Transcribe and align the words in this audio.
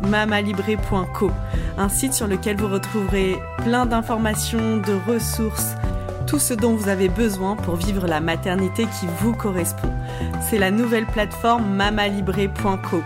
mamalibré.co, 0.00 1.30
un 1.78 1.88
site 1.88 2.14
sur 2.14 2.26
lequel 2.26 2.56
vous 2.56 2.68
retrouverez 2.68 3.36
plein 3.58 3.86
d'informations, 3.86 4.78
de 4.78 4.96
ressources, 5.06 5.74
tout 6.26 6.38
ce 6.38 6.54
dont 6.54 6.74
vous 6.74 6.88
avez 6.88 7.08
besoin 7.08 7.56
pour 7.56 7.76
vivre 7.76 8.06
la 8.06 8.20
maternité 8.20 8.84
qui 8.84 9.06
vous 9.20 9.34
correspond. 9.34 9.92
C'est 10.40 10.58
la 10.58 10.70
nouvelle 10.70 11.06
plateforme 11.06 11.64
mamalibré.co, 11.74 13.02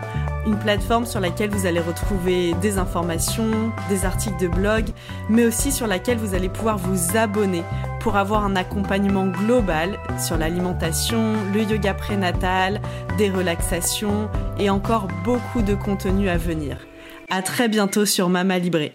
une 0.47 0.59
plateforme 0.59 1.07
sur 1.07 1.21
laquelle 1.21 1.51
vous 1.51 1.67
allez 1.67 1.81
retrouver 1.81 2.55
des 2.63 2.79
informations, 2.79 3.73
des 3.89 4.05
articles 4.05 4.41
de 4.41 4.49
blog, 4.49 4.87
mais 5.29 5.45
aussi 5.45 5.73
sur 5.73 5.87
laquelle 5.87 6.19
vous 6.19 6.35
allez 6.35 6.49
pouvoir 6.49 6.79
vous 6.79 7.17
abonner 7.17 7.63
pour 8.01 8.17
avoir 8.17 8.45
un 8.45 8.55
accompagnement 8.55 9.27
global 9.27 9.96
sur 10.19 10.37
l'alimentation, 10.37 11.35
le 11.53 11.63
yoga 11.63 11.95
prénatal, 11.95 12.81
des 13.19 13.31
relaxations 13.31 14.31
et 14.59 14.71
encore 14.71 15.09
beaucoup 15.25 15.63
de 15.63 15.75
contenu 15.75 16.29
à 16.29 16.37
venir. 16.37 16.87
À 17.29 17.43
très 17.43 17.69
bientôt 17.69 18.07
sur 18.07 18.29
Mama 18.29 18.59
Libré. 18.59 18.93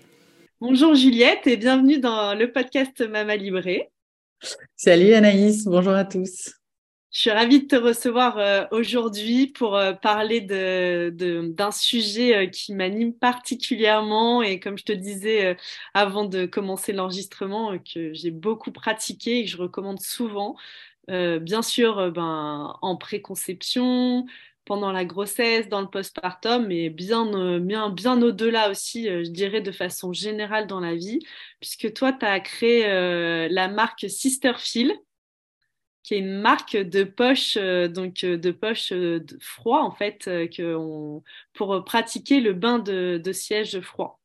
Bonjour 0.60 0.96
Juliette 0.96 1.46
et 1.48 1.58
bienvenue 1.58 2.00
dans 2.00 2.34
le 2.34 2.52
podcast 2.52 3.02
Mama 3.08 3.36
Libré. 3.36 3.90
Salut 4.76 5.14
Anaïs, 5.14 5.66
bonjour 5.66 5.94
à 5.94 6.06
tous. 6.06 6.54
Je 7.12 7.20
suis 7.20 7.30
ravie 7.30 7.64
de 7.64 7.68
te 7.68 7.76
recevoir 7.76 8.38
euh, 8.38 8.64
aujourd'hui 8.72 9.48
pour 9.48 9.76
euh, 9.76 9.92
parler 9.92 10.40
d'un 10.40 11.12
de, 11.12 11.46
d'un 11.50 11.72
sujet 11.72 12.38
euh, 12.38 12.46
qui 12.48 12.74
m'anime 12.74 13.14
particulièrement 13.14 14.42
et 14.42 14.62
comme 14.62 14.78
je 14.78 14.86
te 14.86 14.94
disais 14.94 15.58
avant 15.94 16.24
de 16.24 16.46
commencer 16.46 16.94
l'enregistrement, 16.94 17.78
que 17.80 18.14
j'ai 18.14 18.32
beaucoup 18.32 18.72
pratiqué 18.72 19.40
et 19.40 19.44
que 19.44 19.50
je 19.50 19.58
recommande 19.58 20.00
souvent. 20.00 20.56
Bien 21.40 21.62
sûr, 21.62 22.12
ben, 22.12 22.78
en 22.82 22.96
préconception, 22.96 24.26
pendant 24.66 24.92
la 24.92 25.06
grossesse, 25.06 25.70
dans 25.70 25.82
le 25.82 25.88
postpartum, 25.90 26.68
mais 26.68 26.90
bien, 26.90 27.28
euh, 27.34 27.60
bien, 27.60 27.90
bien 27.90 28.22
au-delà 28.22 28.70
aussi, 28.70 29.10
euh, 29.10 29.24
je 29.24 29.30
dirais 29.30 29.62
de 29.62 29.72
façon 29.72 30.14
générale 30.14 30.68
dans 30.68 30.80
la 30.80 30.96
vie, 30.96 31.20
puisque 31.60 31.92
toi, 31.94 32.14
tu 32.14 32.26
as 32.26 32.40
créé 32.40 32.86
euh, 32.88 33.48
la 33.52 33.68
marque 33.68 34.10
Sister 34.10 34.54
Feel, 34.58 34.94
qui 36.04 36.14
est 36.16 36.20
une 36.20 36.40
marque 36.40 36.78
de 36.78 37.04
poche, 37.04 37.58
donc 37.58 38.22
de 38.26 38.52
poche 38.52 38.94
froid 39.40 39.82
en 39.82 39.92
fait, 39.92 40.24
que 40.26 40.76
on, 40.76 41.22
pour 41.54 41.84
pratiquer 41.84 42.40
le 42.40 42.54
bain 42.54 42.80
de, 42.80 43.22
de 43.24 43.32
siège 43.34 43.80
froid. 43.82 44.21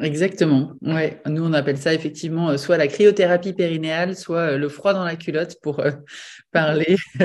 Exactement. 0.00 0.72
Ouais, 0.82 1.20
nous 1.26 1.44
on 1.44 1.52
appelle 1.52 1.76
ça 1.76 1.92
effectivement 1.92 2.56
soit 2.56 2.76
la 2.76 2.86
cryothérapie 2.86 3.52
périnéale, 3.52 4.16
soit 4.16 4.56
le 4.56 4.68
froid 4.68 4.94
dans 4.94 5.04
la 5.04 5.16
culotte 5.16 5.56
pour 5.62 5.82
parler 6.52 6.96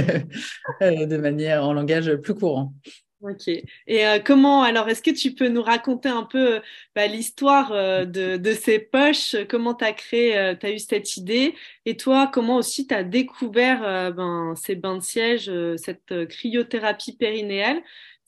de 0.82 1.18
manière 1.18 1.64
en 1.64 1.74
langage 1.74 2.16
plus 2.16 2.34
courant. 2.34 2.74
Ok. 3.22 3.48
Et 3.88 4.04
comment, 4.24 4.62
alors, 4.62 4.88
est-ce 4.88 5.02
que 5.02 5.10
tu 5.10 5.34
peux 5.34 5.48
nous 5.48 5.64
raconter 5.64 6.10
un 6.10 6.24
peu 6.24 6.62
bah, 6.96 7.08
l'histoire 7.08 7.72
de, 7.72 8.38
de, 8.38 8.54
ces 8.54 8.78
poches? 8.78 9.36
Comment 9.50 9.74
tu 9.74 9.84
as 9.84 9.94
créé, 9.94 10.56
tu 10.60 10.66
as 10.66 10.72
eu 10.72 10.78
cette 10.78 11.18
idée? 11.18 11.56
Et 11.86 11.98
toi, 11.98 12.30
comment 12.32 12.58
aussi 12.58 12.86
tu 12.86 12.94
as 12.94 13.04
découvert 13.04 14.14
ben, 14.14 14.54
ces 14.56 14.76
bains 14.76 14.98
de 14.98 15.04
siège, 15.04 15.52
cette 15.78 16.28
cryothérapie 16.28 17.16
périnéale? 17.18 17.82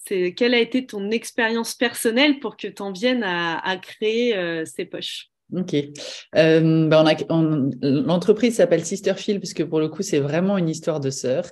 Quelle 0.08 0.54
a 0.54 0.60
été 0.60 0.86
ton 0.86 1.12
expérience 1.12 1.76
personnelle 1.76 2.40
pour 2.40 2.58
que 2.58 2.68
tu 2.68 2.82
en 2.82 2.92
viennes 2.92 3.24
à, 3.24 3.78
créer 3.78 4.36
euh, 4.36 4.66
ces 4.66 4.86
poches? 4.86 5.30
Ok. 5.56 5.76
Euh, 6.36 6.90
ben 6.90 7.06
L'entreprise 7.82 8.56
s'appelle 8.56 8.84
Sisterfield 8.84 9.40
parce 9.40 9.54
que 9.54 9.64
pour 9.64 9.80
le 9.80 9.88
coup, 9.88 10.02
c'est 10.02 10.20
vraiment 10.20 10.58
une 10.58 10.68
histoire 10.68 11.00
de 11.00 11.10
sœur. 11.10 11.46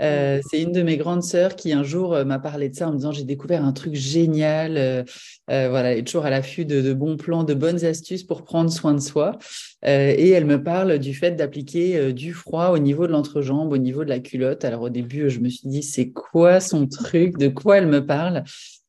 Euh, 0.00 0.40
c'est 0.50 0.62
une 0.62 0.72
de 0.72 0.82
mes 0.82 0.96
grandes 0.96 1.22
sœurs 1.22 1.54
qui 1.54 1.72
un 1.74 1.82
jour 1.82 2.14
euh, 2.14 2.24
m'a 2.24 2.38
parlé 2.38 2.70
de 2.70 2.74
ça 2.74 2.88
en 2.88 2.92
me 2.92 2.96
disant 2.96 3.12
j'ai 3.12 3.24
découvert 3.24 3.62
un 3.62 3.72
truc 3.72 3.94
génial. 3.94 4.76
Euh 4.78 5.04
voilà, 5.48 5.92
elle 5.92 5.98
est 5.98 6.04
toujours 6.04 6.24
à 6.24 6.30
l'affût 6.30 6.64
de, 6.64 6.80
de, 6.80 6.94
bons 6.94 7.18
plans, 7.18 7.44
de 7.44 7.52
bonnes 7.52 7.84
astuces 7.84 8.24
pour 8.24 8.42
prendre 8.42 8.70
soin 8.70 8.94
de 8.94 9.00
soi. 9.00 9.38
et 9.84 10.30
elle 10.30 10.46
me 10.46 10.62
parle 10.62 10.98
du 10.98 11.12
fait 11.12 11.32
d'appliquer 11.32 12.12
du 12.14 12.32
froid 12.32 12.70
au 12.70 12.78
niveau 12.78 13.06
de 13.06 13.12
l'entrejambe, 13.12 13.70
au 13.70 13.76
niveau 13.76 14.02
de 14.02 14.08
la 14.08 14.20
culotte. 14.20 14.64
Alors 14.64 14.82
au 14.82 14.88
début, 14.88 15.28
je 15.28 15.40
me 15.40 15.50
suis 15.50 15.68
dit 15.68 15.82
c'est 15.82 16.10
quoi 16.10 16.60
son 16.60 16.86
truc, 16.86 17.36
de 17.36 17.48
quoi 17.48 17.76
elle 17.76 17.86
me 17.86 18.06
parle? 18.06 18.44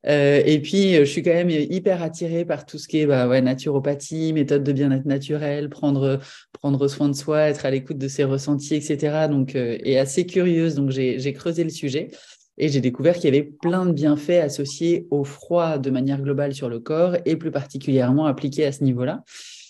Euh, 0.08 0.42
et 0.46 0.60
puis, 0.60 0.96
je 0.96 1.04
suis 1.04 1.24
quand 1.24 1.34
même 1.34 1.50
hyper 1.50 2.02
attirée 2.02 2.46
par 2.46 2.66
tout 2.66 2.78
ce 2.78 2.88
qui 2.88 3.00
est 3.00 3.06
bah, 3.06 3.28
ouais, 3.28 3.42
naturopathie, 3.42 4.34
méthode 4.34 4.64
de 4.64 4.72
bien-être 4.72 5.06
naturel, 5.06 5.70
prendre, 5.70 6.20
prendre 6.52 6.88
soin 6.88 7.10
de 7.10 7.16
soi, 7.16 7.42
être 7.44 7.66
à 7.66 7.72
l'écoute 7.72 7.98
de 7.98 8.08
ses 8.08 8.24
ressentis, 8.24 8.76
etc. 8.76 9.28
Donc, 9.30 9.56
euh, 9.56 9.78
et 9.84 9.98
assez 9.98 10.26
curieuse. 10.26 10.76
Donc, 10.76 10.90
j'ai 10.90 11.34
creusé 11.34 11.64
le 11.64 11.70
sujet 11.70 12.10
et 12.58 12.70
j'ai 12.70 12.82
découvert 12.82 13.16
qu'il 13.16 13.26
y 13.26 13.38
avait 13.38 13.50
plein 13.62 13.86
de 13.86 13.94
bienfaits 13.94 14.42
associés 14.42 15.08
au 15.10 15.24
froid 15.24 15.78
de 15.78 15.90
manière 15.90 16.22
globale 16.22 16.54
sur 16.54 16.70
le 16.70 16.80
corps 16.80 17.16
et 17.26 17.36
plus 17.36 17.52
particulièrement 17.52 18.26
appliqués 18.26 18.66
à 18.66 18.72
ce 18.72 18.84
niveau-là. 18.84 19.24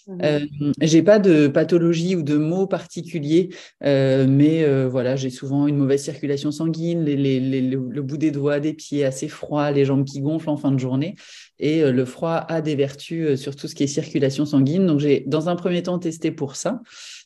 Euh, 0.10 0.46
j'ai 0.82 1.02
pas 1.02 1.20
de 1.20 1.48
pathologie 1.48 2.16
ou 2.16 2.24
de 2.24 2.38
mots 2.38 2.68
particuliers, 2.68 3.50
euh, 3.84 4.26
mais 4.28 4.64
euh, 4.64 4.88
voilà, 4.88 5.16
j'ai 5.16 5.30
souvent 5.30 5.68
une 5.68 5.78
mauvaise 5.78 6.04
circulation 6.04 6.52
sanguine, 6.52 7.06
le 7.06 8.02
bout 8.02 8.18
des 8.18 8.32
doigts, 8.32 8.60
des 8.60 8.74
pieds 8.74 9.06
assez 9.06 9.28
froid, 9.28 9.72
les 9.72 9.86
jambes 9.86 10.06
qui 10.06 10.22
gonflent 10.22 10.50
en 10.50 10.58
fin 10.58 10.72
de 10.72 10.80
journée. 10.80 11.16
Et 11.60 11.90
le 11.90 12.06
froid 12.06 12.46
a 12.50 12.62
des 12.62 12.76
vertus 12.76 13.40
sur 13.40 13.56
tout 13.56 13.68
ce 13.68 13.76
qui 13.76 13.84
est 13.84 13.88
circulation 13.88 14.46
sanguine. 14.46 14.86
Donc 14.86 15.00
j'ai 15.00 15.24
dans 15.28 15.50
un 15.50 15.56
premier 15.56 15.84
temps 15.84 16.00
testé 16.00 16.32
pour 16.32 16.56
ça. 16.56 16.82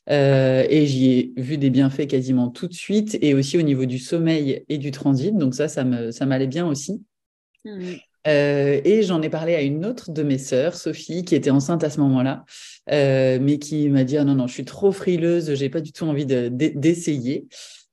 et 0.08 0.86
j'y 0.86 1.12
ai 1.12 1.34
vu 1.38 1.58
des 1.58 1.70
bienfaits 1.70 2.08
quasiment 2.08 2.50
tout 2.50 2.68
de 2.68 2.74
suite, 2.74 3.18
et 3.22 3.34
aussi 3.34 3.58
au 3.58 3.64
niveau 3.64 3.86
du 3.86 3.98
sommeil 3.98 4.64
et 4.70 4.78
du 4.78 4.92
transit. 4.92 5.36
Donc 5.36 5.56
ça, 5.56 5.68
ça 5.68 5.84
m'allait 5.84 6.48
bien 6.48 6.68
aussi. 6.68 7.02
Mmh. 7.66 7.96
Euh, 8.28 8.82
et 8.84 9.04
j'en 9.04 9.22
ai 9.22 9.30
parlé 9.30 9.56
à 9.56 9.62
une 9.62 9.86
autre 9.86 10.12
de 10.12 10.22
mes 10.22 10.38
sœurs, 10.38 10.76
Sophie, 10.76 11.24
qui 11.24 11.36
était 11.36 11.50
enceinte 11.50 11.84
à 11.84 11.90
ce 11.90 12.00
moment-là, 12.02 12.46
euh, 12.92 13.40
mais 13.42 13.58
qui 13.58 13.90
m'a 13.90 14.04
dit 14.04 14.18
ah 14.18 14.26
non 14.26 14.36
non, 14.36 14.48
je 14.48 14.54
suis 14.54 14.66
trop 14.66 14.92
frileuse, 14.92 15.54
j'ai 15.54 15.70
pas 15.70 15.82
du 15.82 15.94
tout 15.94 16.06
envie 16.06 16.26
d'essayer. 16.26 17.48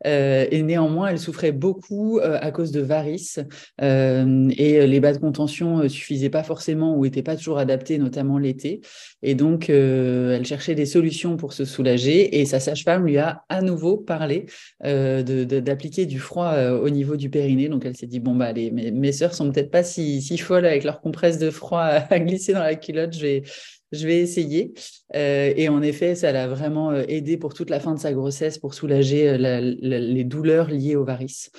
Euh, 0.06 0.46
et 0.50 0.62
néanmoins, 0.62 1.08
elle 1.08 1.18
souffrait 1.18 1.52
beaucoup 1.52 2.18
euh, 2.18 2.38
à 2.40 2.50
cause 2.50 2.72
de 2.72 2.80
varices 2.80 3.40
euh, 3.80 4.50
et 4.56 4.86
les 4.86 5.00
bas 5.00 5.12
de 5.12 5.18
contention 5.18 5.88
suffisaient 5.88 6.30
pas 6.30 6.42
forcément 6.42 6.96
ou 6.96 7.04
étaient 7.04 7.22
pas 7.22 7.36
toujours 7.36 7.58
adaptés, 7.58 7.98
notamment 7.98 8.38
l'été. 8.38 8.80
Et 9.22 9.34
donc, 9.34 9.68
elle 9.68 10.44
cherchait 10.44 10.74
des 10.74 10.86
solutions 10.86 11.36
pour 11.36 11.52
se 11.52 11.64
soulager 11.64 12.40
et 12.40 12.44
sa 12.46 12.60
sage-femme 12.60 13.04
lui 13.04 13.18
a 13.18 13.44
à 13.48 13.62
nouveau 13.62 13.96
parlé 13.96 14.46
d'appliquer 14.82 16.06
du 16.06 16.18
froid 16.18 16.54
au 16.70 16.90
niveau 16.90 17.16
du 17.16 17.30
périnée. 17.30 17.68
Donc, 17.68 17.84
elle 17.84 17.96
s'est 17.96 18.06
dit 18.06 18.20
bon 18.20 18.34
bah 18.34 18.46
allez, 18.46 18.70
mes, 18.70 18.90
mes 18.90 19.12
sœurs 19.12 19.34
sont 19.34 19.50
peut-être 19.50 19.70
pas 19.70 19.82
si, 19.82 20.20
folles 20.38 20.66
avec 20.66 20.84
leur 20.84 21.00
compresse 21.00 21.38
de 21.38 21.50
froid 21.50 21.80
à 22.10 22.18
glisser 22.18 22.52
dans 22.52 22.60
la 22.62 22.74
culotte. 22.74 23.14
Je 23.14 23.22
vais 23.22 23.42
je 23.94 24.06
vais 24.06 24.18
essayer. 24.18 24.74
Euh, 25.14 25.52
et 25.56 25.68
en 25.68 25.82
effet, 25.82 26.14
ça 26.14 26.32
l'a 26.32 26.48
vraiment 26.48 26.90
euh, 26.90 27.04
aidé 27.08 27.36
pour 27.36 27.54
toute 27.54 27.70
la 27.70 27.80
fin 27.80 27.94
de 27.94 28.00
sa 28.00 28.12
grossesse 28.12 28.58
pour 28.58 28.74
soulager 28.74 29.28
euh, 29.28 29.60
les 29.60 30.24
douleurs 30.24 30.70
liées 30.70 30.96
aux 30.96 31.04
varices. 31.04 31.50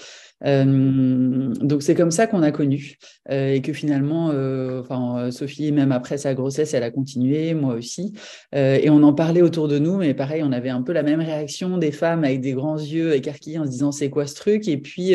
Euh, 0.44 1.54
donc 1.62 1.82
c'est 1.82 1.96
comme 1.96 2.12
ça 2.12 2.28
qu'on 2.28 2.44
a 2.44 2.52
connu 2.52 2.98
euh, 3.32 3.54
et 3.54 3.62
que 3.62 3.74
finalement, 3.74 4.32
euh, 4.32 4.82
enfin 4.82 5.32
Sophie 5.32 5.72
même 5.72 5.92
après 5.92 6.18
sa 6.18 6.34
grossesse, 6.34 6.74
elle 6.74 6.84
a 6.84 6.92
continué, 6.92 7.54
moi 7.54 7.76
aussi, 7.76 8.14
et 8.54 8.90
on 8.90 9.04
en 9.04 9.14
parlait 9.14 9.42
autour 9.42 9.68
de 9.68 9.80
nous, 9.80 9.98
mais 9.98 10.14
pareil, 10.14 10.44
on 10.44 10.52
avait 10.52 10.70
un 10.70 10.82
peu 10.82 10.94
la 10.94 11.04
même 11.04 11.22
réaction 11.22 11.78
des 11.78 11.92
femmes 11.92 12.24
avec 12.24 12.42
des 12.42 12.54
grands 12.54 12.78
yeux 12.78 13.16
écarquillés 13.16 13.60
en 13.60 13.66
se 13.66 13.70
disant 13.70 13.92
c'est 13.92 14.10
quoi 14.10 14.28
ce 14.28 14.36
truc? 14.36 14.68
Et 14.68 14.78
puis 14.78 15.14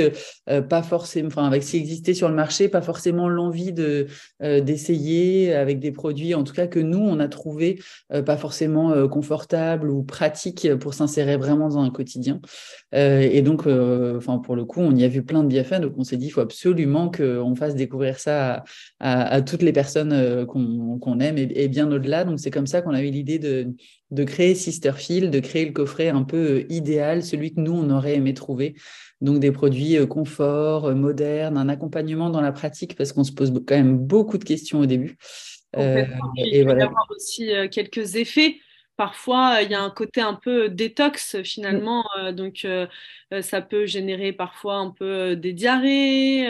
pas 0.69 0.82
forcément, 0.82 1.28
enfin 1.28 1.44
avec 1.44 1.62
ce 1.62 1.72
qui 1.72 1.76
existait 1.78 2.14
sur 2.14 2.28
le 2.28 2.34
marché, 2.34 2.69
pas 2.69 2.82
forcément 2.82 3.28
l'envie 3.28 3.72
de 3.72 4.06
d'essayer 4.40 5.55
avec 5.55 5.78
des 5.81 5.93
produits, 5.93 6.34
en 6.34 6.44
tout 6.44 6.55
cas 6.55 6.67
que 6.67 6.78
nous 6.78 6.99
on 6.99 7.19
a 7.20 7.28
trouvé 7.28 7.81
pas 8.08 8.37
forcément 8.37 9.08
confortable 9.08 9.90
ou 9.90 10.02
pratique 10.02 10.75
pour 10.76 10.94
s'insérer 10.94 11.37
vraiment 11.37 11.69
dans 11.69 11.78
un 11.78 11.90
quotidien. 11.90 12.40
et 12.93 13.43
donc, 13.43 13.67
enfin 13.67 14.38
pour 14.38 14.56
le 14.56 14.64
coup, 14.64 14.81
on 14.81 14.94
y 14.94 15.05
avait 15.05 15.09
vu 15.10 15.22
plein 15.22 15.42
de 15.42 15.48
bienfaits, 15.48 15.80
donc 15.80 15.92
on 15.98 16.04
s'est 16.04 16.16
dit 16.16 16.26
il 16.26 16.30
faut 16.30 16.40
absolument 16.40 17.10
qu'on 17.10 17.54
fasse 17.54 17.74
découvrir 17.74 18.18
ça 18.18 18.64
à, 18.98 19.42
toutes 19.42 19.62
les 19.62 19.72
personnes 19.72 20.46
qu'on 20.46 21.20
aime 21.20 21.36
et, 21.36 21.68
bien 21.68 21.90
au-delà. 21.92 22.24
Donc 22.24 22.40
c'est 22.40 22.50
comme 22.50 22.66
ça 22.66 22.80
qu'on 22.80 22.94
a 22.94 23.02
eu 23.02 23.10
l'idée 23.10 23.38
de, 23.38 23.74
de 24.10 24.24
créer 24.24 24.54
Sisterfield, 24.54 25.30
de 25.30 25.40
créer 25.40 25.66
le 25.66 25.72
coffret 25.72 26.08
un 26.08 26.22
peu 26.22 26.64
idéal, 26.70 27.22
celui 27.22 27.52
que 27.52 27.60
nous 27.60 27.72
on 27.72 27.90
aurait 27.90 28.14
aimé 28.14 28.32
trouver. 28.32 28.74
Donc 29.20 29.40
des 29.40 29.52
produits 29.52 29.96
confort, 30.08 30.94
modernes, 30.94 31.58
un 31.58 31.68
accompagnement 31.68 32.30
dans 32.30 32.40
la 32.40 32.52
pratique 32.52 32.96
parce 32.96 33.12
qu'on 33.12 33.24
se 33.24 33.32
pose 33.32 33.52
quand 33.66 33.76
même 33.76 33.98
beaucoup 33.98 34.38
de 34.38 34.44
questions 34.44 34.80
au 34.80 34.86
début. 34.86 35.18
et 35.76 36.06
il 36.36 36.64
va 36.64 36.78
y 36.78 36.82
avoir 36.82 37.06
aussi 37.10 37.50
quelques 37.70 38.16
effets 38.16 38.56
parfois 39.00 39.62
il 39.62 39.70
y 39.70 39.75
a 39.75 39.81
un 39.81 39.88
côté 39.88 40.20
un 40.20 40.35
peu 40.35 40.69
détox 40.69 41.41
finalement, 41.43 42.05
euh, 42.19 42.32
donc 42.32 42.67
euh, 42.67 42.87
euh, 43.32 43.41
ça 43.41 43.62
peut 43.62 43.87
générer 43.87 44.35
parfois 44.35 44.75
un 44.75 44.91
peu 44.91 45.37
des 45.37 45.55
diarrhées, 45.55 46.47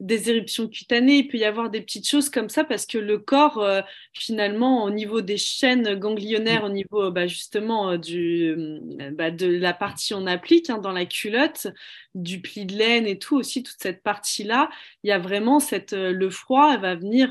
des 0.00 0.28
éruptions 0.28 0.68
cutanées. 0.68 1.20
Il 1.20 1.28
peut 1.28 1.38
y 1.38 1.46
avoir 1.46 1.70
des 1.70 1.80
petites 1.80 2.06
choses 2.06 2.28
comme 2.28 2.50
ça 2.50 2.62
parce 2.62 2.84
que 2.84 2.98
le 2.98 3.16
corps 3.16 3.66
finalement 4.12 4.84
au 4.84 4.90
niveau 4.90 5.22
des 5.22 5.38
chaînes 5.38 5.94
ganglionnaires, 5.94 6.64
au 6.64 6.68
niveau 6.68 7.10
bah, 7.10 7.26
justement 7.26 7.92
bah, 7.92 9.30
de 9.30 9.46
la 9.46 9.72
partie 9.72 10.12
on 10.12 10.26
applique 10.26 10.68
hein, 10.68 10.78
dans 10.78 10.92
la 10.92 11.06
culotte, 11.06 11.68
du 12.14 12.42
pli 12.42 12.66
de 12.66 12.76
laine 12.76 13.06
et 13.06 13.18
tout 13.18 13.36
aussi 13.36 13.62
toute 13.62 13.80
cette 13.80 14.02
partie 14.02 14.44
là, 14.44 14.68
il 15.04 15.08
y 15.08 15.12
a 15.12 15.18
vraiment 15.18 15.58
le 15.92 16.28
froid 16.28 16.76
va 16.76 16.96
venir 16.96 17.30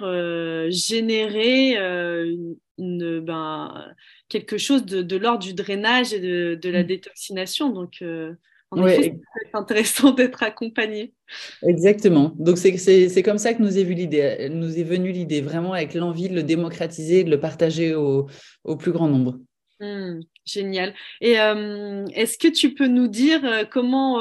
générer 0.72 1.76
une, 1.76 2.56
ben, 2.78 3.94
quelque 4.30 4.58
chose 4.58 4.86
de, 4.86 5.18
l'ordre 5.18 5.44
du 5.44 5.54
drainage 5.54 6.14
et 6.14 6.20
de, 6.20 6.70
la 6.70 6.84
mm. 6.84 6.88
détoxination. 6.88 7.70
Donc, 7.70 8.02
euh, 8.02 8.34
en 8.72 8.86
effet, 8.86 9.16
c'est 9.44 9.58
intéressant 9.58 10.12
d'être 10.16 10.44
accompagné. 10.44 11.14
Exactement. 11.62 12.34
Donc, 12.38 12.58
c'est 12.58 13.24
comme 13.24 13.38
ça 13.38 13.54
que 13.54 13.62
nous 13.62 13.78
est, 13.78 13.84
l'idée, 13.84 14.50
nous 14.52 14.78
est 14.78 14.84
venue 14.84 15.12
l'idée, 15.12 15.42
vraiment 15.42 15.74
avec 15.74 15.94
l'envie 15.94 16.30
de 16.30 16.36
le 16.36 16.44
démocratiser, 16.44 17.24
de 17.24 17.30
le 17.30 17.40
partager 17.40 17.94
au, 17.94 18.28
plus 18.80 18.92
grand 18.92 19.08
nombre. 19.08 19.40
Mm. 19.80 20.22
Génial. 20.46 20.94
Et 21.22 21.40
euh, 21.40 22.06
est-ce 22.14 22.38
que 22.38 22.50
tu 22.50 22.74
peux 22.74 22.88
nous 22.88 23.08
dire 23.08 23.46
euh, 23.46 23.64
comment, 23.64 24.19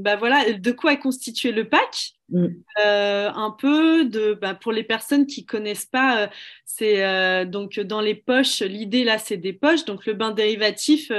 bah 0.00 0.16
voilà, 0.16 0.52
de 0.52 0.70
quoi 0.70 0.92
est 0.92 1.00
constitué 1.00 1.50
le 1.52 1.68
pack 1.68 2.17
Mm. 2.30 2.46
Euh, 2.78 3.30
un 3.30 3.50
peu 3.50 4.04
de 4.04 4.34
bah, 4.34 4.54
pour 4.54 4.72
les 4.72 4.82
personnes 4.82 5.26
qui 5.26 5.46
connaissent 5.46 5.86
pas, 5.86 6.24
euh, 6.24 6.26
c'est 6.64 7.04
euh, 7.04 7.44
donc 7.44 7.80
dans 7.80 8.00
les 8.00 8.14
poches. 8.14 8.60
L'idée 8.60 9.04
là, 9.04 9.18
c'est 9.18 9.36
des 9.36 9.52
poches. 9.52 9.84
Donc 9.84 10.06
le 10.06 10.14
bain 10.14 10.30
dérivatif 10.32 11.10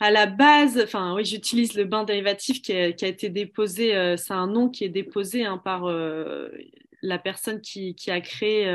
à 0.00 0.10
la 0.10 0.26
base, 0.26 0.80
enfin 0.82 1.14
oui, 1.14 1.24
j'utilise 1.24 1.74
le 1.74 1.84
bain 1.84 2.04
dérivatif 2.04 2.62
qui 2.62 2.72
a, 2.72 2.92
qui 2.92 3.04
a 3.04 3.08
été 3.08 3.28
déposé. 3.28 4.16
c'est 4.16 4.34
un 4.34 4.46
nom 4.46 4.68
qui 4.68 4.84
est 4.84 4.88
déposé 4.88 5.44
hein, 5.44 5.58
par 5.58 5.84
la 7.02 7.18
personne 7.18 7.60
qui, 7.60 7.94
qui 7.94 8.10
a 8.10 8.20
créé 8.20 8.66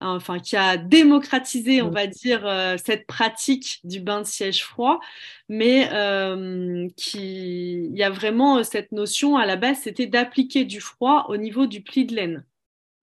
enfin 0.00 0.38
qui 0.38 0.56
a 0.56 0.76
démocratisé, 0.76 1.82
on 1.82 1.90
mm. 1.90 1.94
va 1.94 2.06
dire, 2.06 2.46
euh, 2.46 2.76
cette 2.82 3.06
pratique 3.06 3.80
du 3.84 4.00
bain 4.00 4.22
de 4.22 4.26
siège 4.26 4.62
froid, 4.62 5.00
mais 5.48 5.88
euh, 5.92 6.88
qui, 6.96 7.84
il 7.86 7.96
y 7.96 8.02
a 8.02 8.10
vraiment 8.10 8.58
euh, 8.58 8.62
cette 8.62 8.92
notion 8.92 9.36
à 9.36 9.46
la 9.46 9.56
base, 9.56 9.78
c'était 9.82 10.06
d'appliquer 10.06 10.64
du 10.64 10.80
froid 10.80 11.26
au 11.28 11.36
niveau 11.36 11.66
du 11.66 11.82
pli 11.82 12.04
de 12.04 12.14
laine. 12.14 12.44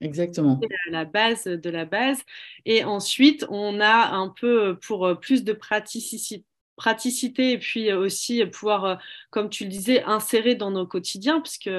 Exactement. 0.01 0.59
La 0.91 1.05
base 1.05 1.45
de 1.45 1.69
la 1.69 1.85
base. 1.85 2.21
Et 2.65 2.83
ensuite, 2.83 3.45
on 3.49 3.79
a 3.79 4.09
un 4.13 4.29
peu 4.29 4.77
pour 4.85 5.17
plus 5.19 5.43
de 5.43 5.53
praticité, 5.53 6.43
praticité 6.75 7.53
et 7.53 7.57
puis 7.57 7.91
aussi 7.93 8.45
pouvoir, 8.45 8.99
comme 9.29 9.49
tu 9.49 9.63
le 9.63 9.69
disais, 9.69 10.03
insérer 10.03 10.55
dans 10.55 10.69
nos 10.69 10.85
quotidiens, 10.85 11.39
puisque 11.39 11.69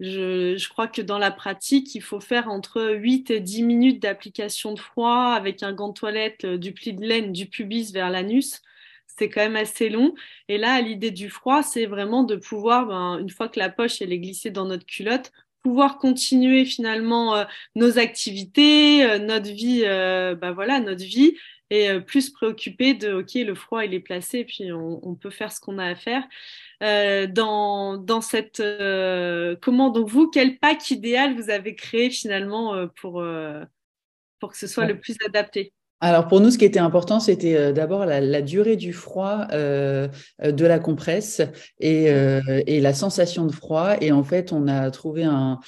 je, 0.00 0.68
crois 0.68 0.88
que 0.88 1.00
dans 1.00 1.18
la 1.18 1.30
pratique, 1.30 1.94
il 1.94 2.02
faut 2.02 2.20
faire 2.20 2.48
entre 2.48 2.92
8 2.94 3.30
et 3.30 3.40
10 3.40 3.62
minutes 3.62 4.02
d'application 4.02 4.74
de 4.74 4.78
froid 4.78 5.32
avec 5.32 5.62
un 5.62 5.72
gant 5.72 5.88
de 5.88 5.94
toilette, 5.94 6.44
euh, 6.44 6.58
du 6.58 6.72
pli 6.72 6.92
de 6.92 7.04
laine, 7.04 7.32
du 7.32 7.46
pubis 7.46 7.92
vers 7.92 8.10
l'anus. 8.10 8.62
C'est 9.06 9.30
quand 9.30 9.40
même 9.40 9.56
assez 9.56 9.88
long. 9.88 10.14
Et 10.48 10.58
là, 10.58 10.80
l'idée 10.82 11.10
du 11.10 11.30
froid, 11.30 11.62
c'est 11.62 11.86
vraiment 11.86 12.24
de 12.24 12.36
pouvoir, 12.36 12.86
ben, 12.86 13.18
une 13.18 13.30
fois 13.30 13.48
que 13.48 13.58
la 13.58 13.70
poche 13.70 14.02
elle 14.02 14.12
est 14.12 14.18
glissée 14.18 14.50
dans 14.50 14.66
notre 14.66 14.84
culotte, 14.84 15.32
pouvoir 15.62 15.98
continuer 15.98 16.66
finalement 16.66 17.34
euh, 17.36 17.44
nos 17.74 17.98
activités, 17.98 19.02
euh, 19.04 19.18
notre 19.18 19.50
vie, 19.50 19.82
ben 19.82 20.52
voilà, 20.52 20.80
notre 20.80 21.04
vie, 21.04 21.36
et 21.70 22.00
plus 22.00 22.30
préoccupé 22.30 22.94
de 22.94 23.12
ok 23.12 23.34
le 23.34 23.54
froid 23.54 23.84
il 23.84 23.94
est 23.94 24.00
placé, 24.00 24.44
puis 24.44 24.72
on 24.72 25.14
peut 25.14 25.30
faire 25.30 25.50
ce 25.50 25.60
qu'on 25.60 25.78
a 25.78 25.86
à 25.86 25.94
faire. 25.94 26.22
Euh, 26.82 27.26
dans, 27.26 27.96
dans 27.96 28.20
cette 28.20 28.60
euh, 28.60 29.56
comment 29.62 29.90
donc 29.90 30.08
vous 30.08 30.28
quel 30.30 30.58
pack 30.58 30.90
idéal 30.90 31.34
vous 31.34 31.48
avez 31.48 31.74
créé 31.74 32.10
finalement 32.10 32.74
euh, 32.74 32.86
pour 33.00 33.24
pour 34.38 34.52
que 34.52 34.58
ce 34.58 34.66
soit 34.66 34.86
le 34.86 35.00
plus 35.00 35.16
adapté? 35.26 35.72
Alors 36.02 36.28
pour 36.28 36.40
nous, 36.40 36.50
ce 36.50 36.58
qui 36.58 36.66
était 36.66 36.78
important, 36.78 37.20
c'était 37.20 37.56
euh, 37.56 37.72
d'abord 37.72 38.04
la, 38.04 38.42
durée 38.42 38.76
du 38.76 38.92
froid 38.92 39.46
euh, 39.52 40.08
euh, 40.44 40.52
de 40.52 40.66
la 40.66 40.78
compresse 40.78 41.40
et, 41.80 42.10
la 42.80 42.94
sensation 42.94 43.46
de 43.46 43.52
froid. 43.52 43.94
Et 44.02 44.12
en 44.12 44.22
fait, 44.22 44.52
on 44.52 44.68
a 44.68 44.90
trouvé 44.90 45.24
un, 45.24 45.58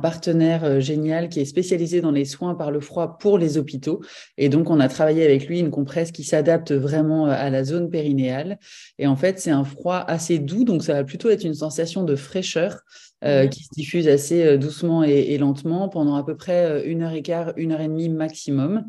partenaire 0.00 0.80
génial 0.80 1.28
qui 1.28 1.40
est 1.40 1.44
spécialisé 1.44 2.00
dans 2.00 2.10
les 2.10 2.24
soins 2.24 2.54
par 2.54 2.70
le 2.70 2.80
froid 2.80 3.18
pour 3.18 3.36
les 3.36 3.58
hôpitaux. 3.58 4.00
Et 4.38 4.48
donc, 4.48 4.70
on 4.70 4.80
a 4.80 4.88
travaillé 4.88 5.24
avec 5.24 5.46
lui 5.46 5.60
une 5.60 5.70
compresse 5.70 6.10
qui 6.10 6.24
s'adapte 6.24 6.72
vraiment 6.72 7.26
à 7.26 7.50
la 7.50 7.64
zone 7.64 7.90
périnéale. 7.90 8.58
Et 8.98 9.06
en 9.06 9.16
fait, 9.16 9.38
c'est 9.38 9.50
un 9.50 9.64
froid 9.64 10.02
assez 10.08 10.38
doux, 10.38 10.64
donc 10.64 10.82
ça 10.82 10.94
va 10.94 11.04
plutôt 11.04 11.28
être 11.28 11.44
une 11.44 11.54
sensation 11.54 12.02
de 12.04 12.16
fraîcheur. 12.16 12.80
Mhm. 13.24 13.48
qui 13.48 13.64
se 13.64 13.70
diffuse 13.74 14.08
assez 14.08 14.58
doucement 14.58 15.02
et, 15.02 15.36
lentement 15.38 15.88
pendant 15.88 16.14
à 16.14 16.24
peu 16.24 16.36
près 16.36 16.86
une 16.86 17.02
heure 17.02 17.12
et 17.12 17.22
quart, 17.22 17.52
une 17.56 17.72
heure 17.72 17.80
et 17.80 17.88
demie 17.88 18.08
maximum. 18.08 18.84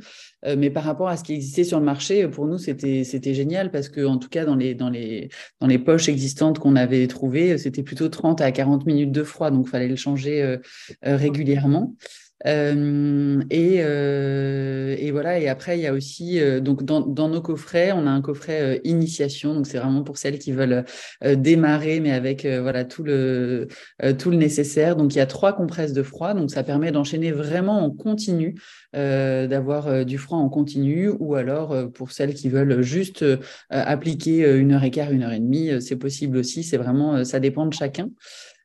mais 0.58 0.70
par 0.70 0.84
rapport 0.84 1.08
à 1.08 1.18
ce 1.18 1.24
qui 1.24 1.34
existait 1.34 1.64
sur 1.64 1.80
le 1.80 1.86
marché, 1.86 2.28
pour 2.28 2.46
nous, 2.46 2.58
c'était, 2.58 3.04
c'était 3.04 3.34
génial 3.34 3.72
parce 3.72 3.90
que, 3.90 4.06
en 4.06 4.18
tout 4.18 4.30
cas, 4.30 4.46
dans 4.46 4.56
les, 4.56 4.76
dans 4.76 4.90
les, 4.90 5.30
dans 5.60 5.68
les 5.68 5.80
poches 5.80 6.10
existantes 6.10 6.60
qu'on 6.60 6.76
avait 6.76 7.08
trouvées, 7.08 7.58
c'était 7.58 7.84
plutôt 7.84 8.10
30 8.10 8.42
à 8.42 8.52
40 8.52 8.86
minutes 8.86 9.12
de 9.12 9.24
froid. 9.24 9.52
Donc, 9.52 9.68
il 9.68 9.70
fallait 9.70 9.88
le 9.88 9.96
changer 9.96 10.42
euh, 10.42 10.58
euh, 11.06 11.16
régulièrement. 11.16 11.96
Euh, 12.46 13.42
et, 13.50 13.78
euh, 13.80 14.96
et, 14.98 15.12
voilà. 15.12 15.40
Et 15.40 15.48
après, 15.48 15.78
il 15.78 15.82
y 15.82 15.88
a 15.88 15.94
aussi 15.94 16.40
euh, 16.40 16.60
donc 16.60 16.84
dans, 16.84 17.02
dans, 17.02 17.30
nos 17.30 17.42
coffrets, 17.42 17.92
on 17.92 18.06
a 18.06 18.10
un 18.10 18.22
coffret 18.22 18.82
initiation. 18.84 19.56
Donc 19.56 19.68
c'est 19.68 19.80
vraiment 19.80 20.04
pour 20.04 20.18
celles 20.18 20.40
qui 20.40 20.52
veulent 20.52 20.86
démarrer, 21.24 22.00
mais 22.00 22.12
avec 22.12 22.46
voilà 22.46 22.86
tout 22.86 23.04
le 23.04 23.68
tout 24.20 24.30
le 24.30 24.38
nécessaire. 24.38 24.96
Donc 24.96 25.14
il 25.16 25.18
y 25.18 25.22
a 25.22 25.26
trois 25.26 25.54
compresses 25.54 25.94
de 25.94 26.04
froid. 26.04 26.34
Donc 26.34 26.52
ça 26.52 26.64
permet 26.64 26.92
d'enchaîner 26.92 27.32
vraiment 27.32 27.84
en 27.84 27.92
continu, 27.92 28.56
d'avoir 28.94 30.06
du 30.06 30.18
froid 30.18 30.38
en 30.38 30.50
continu, 30.50 31.10
ou 31.20 31.36
alors 31.36 31.92
pour 31.92 32.12
celles 32.12 32.34
qui 32.34 32.50
veulent 32.50 32.82
juste 32.82 33.26
appliquer 33.70 34.50
une 34.56 34.74
heure 34.74 34.84
et 34.84 34.92
quart, 34.92 35.12
une 35.12 35.24
heure 35.24 35.34
et 35.34 35.40
demie, 35.40 35.82
c'est 35.82 35.98
possible 35.98 36.38
aussi. 36.38 36.64
C'est 36.64 36.78
vraiment 36.78 37.24
ça 37.24 37.40
dépend 37.40 37.66
de 37.66 37.74
chacun. 37.74 38.10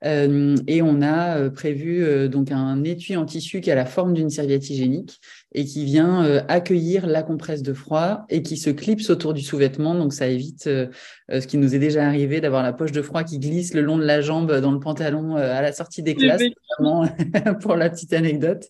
Euh, 0.05 0.57
et 0.67 0.83
on 0.83 1.03
a 1.03 1.37
euh, 1.37 1.51
prévu 1.51 2.03
euh, 2.03 2.29
donc 2.29 2.51
un 2.53 2.83
étui 2.85 3.17
en 3.17 3.27
tissu 3.27 3.61
qui 3.61 3.71
a 3.71 3.75
la 3.75 3.85
forme 3.85 4.15
d'une 4.15 4.31
serviette 4.31 4.71
hygiénique 4.71 5.21
et 5.53 5.65
qui 5.65 5.85
vient 5.85 6.23
accueillir 6.49 7.07
la 7.07 7.23
compresse 7.23 7.63
de 7.63 7.73
froid 7.73 8.25
et 8.29 8.43
qui 8.43 8.57
se 8.57 8.71
clipse 8.71 9.11
autour 9.11 9.35
du 9.35 9.43
sous-vêtement. 9.43 9.97
Donc 9.97 10.13
ça 10.13 10.29
évite 10.29 10.65
ce 10.65 11.47
qui 11.47 11.59
nous 11.59 11.75
est 11.75 11.81
déjà 11.81 12.07
arrivé 12.07 12.41
d'avoir 12.41 12.63
la 12.63 12.73
poche 12.73 12.93
de 12.93 13.03
froid 13.03 13.25
qui 13.25 13.41
glisse 13.41 13.75
le 13.75 13.81
long 13.81 13.99
de 13.99 14.05
la 14.05 14.21
jambe 14.21 14.61
dans 14.61 14.71
le 14.71 14.79
pantalon 14.79 15.35
à 15.35 15.61
la 15.61 15.73
sortie 15.73 16.05
des 16.05 16.15
classes, 16.15 16.43
pour 17.61 17.75
la 17.75 17.91
petite 17.91 18.13
anecdote. 18.13 18.69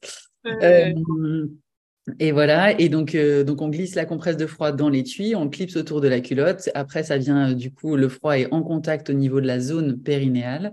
Et 2.19 2.33
voilà, 2.33 2.79
et 2.79 2.89
donc, 2.89 3.15
euh, 3.15 3.45
donc 3.45 3.63
on 3.63 3.69
glisse 3.69 3.95
la 3.95 4.05
compresse 4.05 4.37
de 4.37 4.47
froid 4.47 4.73
dans 4.73 4.89
l'étui, 4.89 5.35
on 5.37 5.49
clipse 5.49 5.77
autour 5.77 6.01
de 6.01 6.09
la 6.09 6.21
culotte. 6.21 6.69
Après, 6.75 7.03
ça 7.03 7.19
vient, 7.19 7.53
du 7.53 7.73
coup, 7.73 7.97
le 7.97 8.09
froid 8.09 8.39
est 8.39 8.53
en 8.53 8.63
contact 8.63 9.11
au 9.11 9.13
niveau 9.13 9.41
de 9.41 9.47
la 9.47 9.61
zone 9.61 9.99
périnéale, 9.99 10.73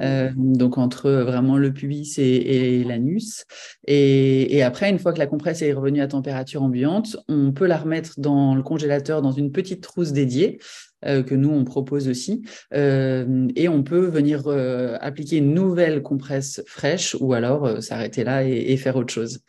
euh, 0.00 0.30
donc 0.36 0.78
entre 0.78 1.10
vraiment 1.10 1.58
le 1.58 1.72
pubis 1.72 2.18
et, 2.18 2.84
l'anus. 2.84 3.44
Et, 3.86 4.56
et, 4.56 4.62
après, 4.62 4.90
une 4.90 4.98
fois 4.98 5.12
que 5.12 5.18
la 5.18 5.26
compresse 5.26 5.62
est 5.62 5.72
revenue 5.72 6.00
à 6.00 6.08
température 6.08 6.62
ambiante, 6.62 7.16
on 7.28 7.52
peut 7.52 7.66
la 7.66 7.76
remettre 7.76 8.18
dans 8.18 8.54
le 8.54 8.62
congélateur 8.62 9.22
dans 9.22 9.32
une 9.32 9.52
petite 9.52 9.82
trousse 9.82 10.12
dédiée. 10.12 10.58
Euh, 11.04 11.22
que 11.22 11.34
nous, 11.34 11.50
on 11.50 11.64
propose 11.64 12.08
aussi. 12.08 12.42
Euh, 12.74 13.48
et 13.56 13.68
on 13.68 13.82
peut 13.82 14.06
venir 14.06 14.42
euh, 14.46 14.96
appliquer 15.00 15.38
une 15.38 15.52
nouvelle 15.52 16.02
compresse 16.02 16.62
fraîche 16.66 17.16
ou 17.18 17.32
alors 17.32 17.82
s'arrêter 17.82 18.22
là 18.22 18.44
et, 18.44 18.76
faire 18.76 18.96
autre 18.96 19.12
chose. 19.12 19.40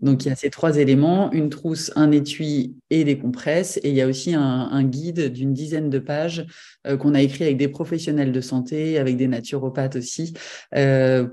Donc, 0.00 0.24
il 0.24 0.28
y 0.28 0.32
a 0.32 0.36
ces 0.36 0.50
trois 0.50 0.78
éléments, 0.78 1.30
une 1.32 1.50
trousse, 1.50 1.92
un 1.96 2.10
étui 2.12 2.76
et 2.90 3.04
des 3.04 3.18
compresses. 3.18 3.78
Et 3.82 3.90
il 3.90 3.94
y 3.94 4.00
a 4.00 4.06
aussi 4.06 4.34
un, 4.34 4.82
guide 4.84 5.32
d'une 5.32 5.52
dizaine 5.52 5.90
de 5.90 5.98
pages 5.98 6.46
qu'on 6.98 7.14
a 7.14 7.22
écrit 7.22 7.44
avec 7.44 7.56
des 7.56 7.68
professionnels 7.68 8.32
de 8.32 8.40
santé, 8.40 8.98
avec 8.98 9.16
des 9.16 9.28
naturopathes 9.28 9.96
aussi, 9.96 10.34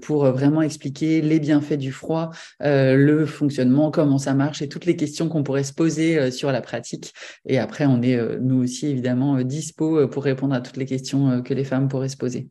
pour 0.01 0.25
vraiment 0.25 0.61
expliquer 0.61 1.21
les 1.21 1.39
bienfaits 1.39 1.77
du 1.77 1.91
froid, 1.91 2.31
le 2.59 3.25
fonctionnement, 3.25 3.91
comment 3.91 4.17
ça 4.17 4.33
marche 4.33 4.61
et 4.61 4.69
toutes 4.69 4.85
les 4.85 4.95
questions 4.95 5.29
qu'on 5.29 5.43
pourrait 5.43 5.63
se 5.63 5.73
poser 5.73 6.31
sur 6.31 6.51
la 6.51 6.61
pratique. 6.61 7.13
Et 7.45 7.57
après, 7.57 7.85
on 7.85 8.01
est, 8.01 8.17
nous 8.39 8.63
aussi, 8.63 8.87
évidemment, 8.87 9.41
10 9.41 9.73
euh, 9.81 10.07
pour 10.07 10.23
répondre 10.23 10.53
à 10.53 10.61
toutes 10.61 10.77
les 10.77 10.85
questions 10.85 11.29
euh, 11.31 11.41
que 11.41 11.53
les 11.53 11.63
femmes 11.63 11.87
pourraient 11.87 12.09
se 12.09 12.17
poser. 12.17 12.49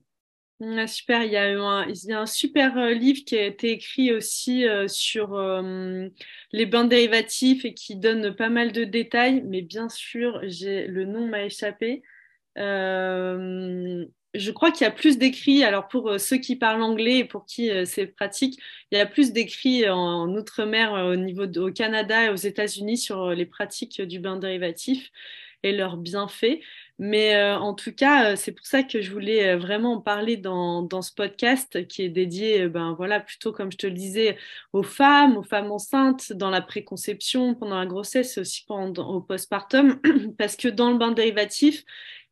super, 0.87 1.23
il 1.25 1.33
y, 1.33 1.37
a 1.37 2.21
un, 2.21 2.27
super 2.27 2.77
euh, 2.77 2.93
livre 2.93 3.21
qui 3.25 3.37
a 3.37 3.47
été 3.47 3.71
écrit 3.73 4.13
aussi 4.13 4.67
euh, 4.67 4.89
sur 4.89 5.35
euh, 5.35 6.09
les 6.53 6.67
bains 6.67 6.85
dérivatifs 6.85 7.65
et 7.65 7.75
qui 7.75 7.97
donne 7.97 8.35
pas 8.35 8.49
mal 8.49 8.73
de 8.73 8.85
détails, 8.85 9.43
mais 9.47 9.63
bien 9.63 9.89
sûr, 9.89 10.41
le 10.43 11.05
nom 11.05 11.27
m'a 11.29 11.45
échappé. 11.45 12.03
Je 12.59 14.51
crois 14.51 14.71
qu'il 14.71 14.85
y 14.85 14.89
a 14.89 14.91
plus 14.91 15.19
d'écrits, 15.19 15.65
alors 15.65 15.89
pour 15.89 16.19
ceux 16.21 16.37
qui 16.37 16.57
parlent 16.57 16.83
anglais 16.83 17.19
et 17.19 17.25
pour 17.25 17.47
qui 17.47 17.71
c'est 17.87 18.07
pratique, 18.07 18.61
il 18.91 18.99
y 18.99 19.01
a 19.01 19.07
plus 19.07 19.33
d'écrits 19.33 19.89
en, 19.89 20.29
outre-mer 20.35 20.93
au 20.93 21.17
niveau 21.17 21.47
au 21.47 21.73
Canada 21.73 22.27
et 22.27 22.29
aux 22.31 22.37
États-Unis 22.37 22.99
sur 22.99 23.31
les 23.31 23.47
pratiques 23.47 24.03
du 24.03 24.19
bain 24.19 24.37
dérivatif 24.37 25.11
et 25.63 25.73
leurs 25.73 25.97
bienfaits. 25.97 26.61
Mais 27.01 27.37
euh, 27.37 27.57
en 27.57 27.75
tout 27.75 27.93
cas, 27.93 28.33
euh, 28.33 28.37
c'est 28.37 28.51
pour 28.53 28.67
ça 28.67 28.83
que 28.83 29.01
je 29.01 29.13
voulais 29.13 29.51
euh, 29.51 29.57
vraiment 29.57 29.95
en 29.95 30.01
parler 30.01 30.37
dans, 30.37 30.89
ce 31.01 31.13
podcast 31.13 31.87
qui 31.87 32.03
est 32.03 32.09
dédié, 32.09 32.69
ben 32.69 32.93
voilà, 32.95 33.21
plutôt 33.21 33.53
comme 33.53 33.71
je 33.71 33.77
te 33.77 33.87
le 33.87 33.93
disais, 33.93 34.37
aux 34.73 34.83
femmes, 34.83 35.37
aux 35.37 35.45
femmes 35.45 35.71
enceintes, 35.71 36.33
dans 36.33 36.51
la 36.51 36.61
préconception, 36.61 37.55
pendant 37.55 37.79
la 37.79 37.87
grossesse 37.87 38.39
aussi 38.39 38.65
pendant, 38.67 39.09
au 39.11 39.21
postpartum, 39.21 40.01
parce 40.39 40.57
que 40.57 40.67
dans 40.69 40.91
le 40.91 40.99
bain 40.99 41.13
dérivatif, 41.13 41.85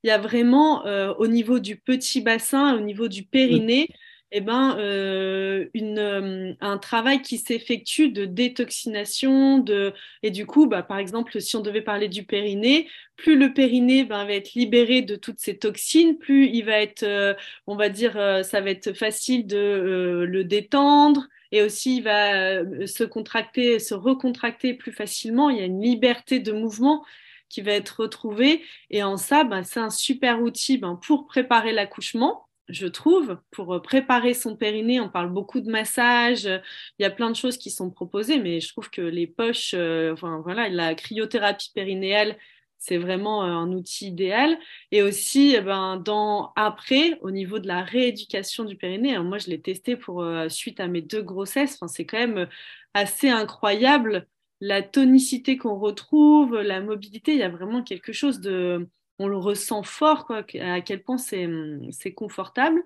il 0.07 0.09
y 0.09 0.13
a 0.13 0.19
vraiment 0.19 0.85
au 1.19 1.27
niveau 1.27 1.59
du 1.59 1.77
petit 1.77 2.21
bassin, 2.21 2.77
au 2.77 2.81
niveau 2.81 3.09
du 3.09 3.25
périnée, 3.25 3.89
eh 4.33 4.41
ben, 4.41 4.77
euh, 4.79 5.67
une, 5.73 5.99
euh, 5.99 6.53
un 6.61 6.79
travail 6.79 7.23
qui 7.23 7.39
s'effectue 7.39 8.11
de 8.11 8.25
détoxination. 8.25 9.59
De... 9.59 9.95
Et 10.23 10.31
du 10.31 10.47
coup, 10.47 10.67
bah, 10.67 10.83
par 10.83 10.99
exemple, 10.99 11.41
si 11.41 11.57
on 11.57 11.61
devait 11.61 11.81
parler 11.81 12.09
du 12.09 12.25
périnée, 12.25 12.89
plus 13.17 13.39
le 13.39 13.55
périnée 13.55 14.05
ben, 14.05 14.25
va 14.25 14.33
être 14.33 14.55
libéré 14.55 15.03
de 15.03 15.15
toutes 15.17 15.39
ces 15.39 15.57
toxines, 15.59 16.19
plus 16.19 16.49
il 16.49 16.63
va 16.65 16.81
être, 16.81 17.05
euh, 17.05 17.35
on 17.67 17.77
va 17.77 17.89
dire, 17.89 18.13
ça 18.45 18.61
va 18.61 18.71
être 18.71 18.93
facile 18.95 19.47
de 19.47 20.27
le 20.29 20.45
détendre. 20.45 21.29
Et 21.53 21.63
aussi, 21.63 21.99
il 21.99 22.03
va 22.03 22.65
se 22.87 23.05
contracter, 23.05 23.79
se 23.79 23.95
recontracter 23.95 24.75
plus 24.75 24.93
facilement. 24.93 25.51
Il 25.51 25.59
y 25.59 25.61
a 25.61 25.65
une 25.65 25.81
liberté 25.81 26.41
de 26.41 26.53
mouvement 26.53 27.05
qui 27.49 27.63
va 27.63 27.73
être 27.73 28.01
retrouvée. 28.03 28.63
Et 28.91 29.03
en 29.03 29.17
ça, 29.17 29.45
ben, 29.45 29.63
c'est 29.63 29.81
un 29.81 29.91
super 29.91 30.43
outil 30.43 30.79
ben, 30.79 30.97
pour 30.97 31.27
préparer 31.27 31.73
l'accouchement 31.73 32.47
je 32.69 32.87
trouve, 32.87 33.39
pour 33.51 33.75
euh, 33.75 33.81
préparer 33.81 34.35
son 34.35 34.57
périnée. 34.57 35.01
On 35.01 35.09
parle 35.09 35.31
beaucoup 35.31 35.61
de 35.61 35.71
massage, 35.71 36.45
il 36.45 37.03
y 37.03 37.05
a 37.05 37.11
plein 37.11 37.31
de 37.31 37.37
choses 37.37 37.59
qui 37.59 37.71
sont 37.71 37.91
proposées, 37.91 38.39
mais 38.39 38.61
je 38.61 38.69
trouve 38.69 38.91
que 38.91 39.03
les 39.03 39.27
poches, 39.27 39.73
euh, 39.75 40.15
voilà, 40.15 40.69
la 40.69 40.95
cryothérapie 40.95 41.71
périnéale, 41.75 42.37
c'est 42.79 42.99
vraiment 42.99 43.45
euh, 43.45 43.49
un 43.49 43.73
outil 43.73 44.09
idéal. 44.09 44.59
Et 44.91 45.03
aussi, 45.03 45.55
eh 45.57 45.61
ben, 45.61 45.97
dans, 45.97 46.53
après, 46.57 47.19
au 47.23 47.31
niveau 47.31 47.59
de 47.59 47.69
la 47.69 47.83
rééducation 47.83 48.65
du 48.65 48.77
périnée, 48.77 49.15
hein, 49.17 49.23
moi 49.23 49.39
je 49.39 49.49
l'ai 49.49 49.61
testé 49.61 49.97
pour, 49.97 50.25
suite 50.49 50.81
à 50.81 50.89
mes 50.89 51.03
deux 51.03 51.23
grossesses, 51.23 51.77
enfin, 51.77 51.89
c'est 51.89 52.07
quand 52.07 52.19
même 52.19 52.49
assez 52.95 53.29
incroyable 53.29 54.27
la 54.61 54.83
tonicité 54.83 55.57
qu'on 55.57 55.79
retrouve, 55.79 56.57
la 56.57 56.81
mobilité, 56.81 57.33
il 57.33 57.39
y 57.39 57.43
a 57.43 57.49
vraiment 57.49 57.83
quelque 57.83 58.13
chose 58.13 58.41
de 58.41 58.89
on 59.19 59.29
le 59.29 59.37
ressent 59.39 59.83
fort, 59.83 60.27
quoi, 60.27 60.45
à 60.61 60.81
quel 60.83 61.03
point 61.03 61.17
c'est 61.19 62.13
confortable. 62.15 62.83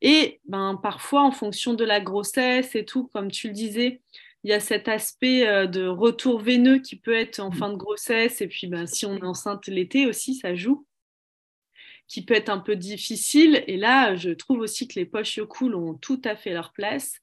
Et 0.00 0.40
ben, 0.46 0.78
parfois, 0.82 1.22
en 1.22 1.30
fonction 1.30 1.74
de 1.74 1.84
la 1.84 2.00
grossesse 2.00 2.74
et 2.74 2.86
tout, 2.86 3.08
comme 3.12 3.30
tu 3.30 3.48
le 3.48 3.52
disais, 3.52 4.00
il 4.44 4.50
y 4.50 4.54
a 4.54 4.60
cet 4.60 4.88
aspect 4.88 5.46
euh, 5.46 5.66
de 5.66 5.86
retour 5.86 6.40
veineux 6.40 6.78
qui 6.78 6.96
peut 6.96 7.14
être 7.14 7.40
en 7.40 7.50
fin 7.50 7.70
de 7.70 7.76
grossesse. 7.76 8.40
Et 8.40 8.48
puis, 8.48 8.66
ben, 8.66 8.86
si 8.86 9.04
on 9.04 9.16
est 9.16 9.24
enceinte 9.24 9.66
l'été 9.66 10.06
aussi, 10.06 10.34
ça 10.36 10.54
joue 10.54 10.86
qui 12.06 12.24
peut 12.24 12.34
être 12.34 12.50
un 12.50 12.58
peu 12.58 12.76
difficile. 12.76 13.64
Et 13.66 13.76
là, 13.76 14.14
je 14.14 14.30
trouve 14.30 14.60
aussi 14.60 14.86
que 14.86 14.98
les 14.98 15.06
poches 15.06 15.36
Yocool 15.36 15.74
ont 15.74 15.94
tout 15.94 16.20
à 16.24 16.36
fait 16.36 16.52
leur 16.52 16.72
place. 16.72 17.14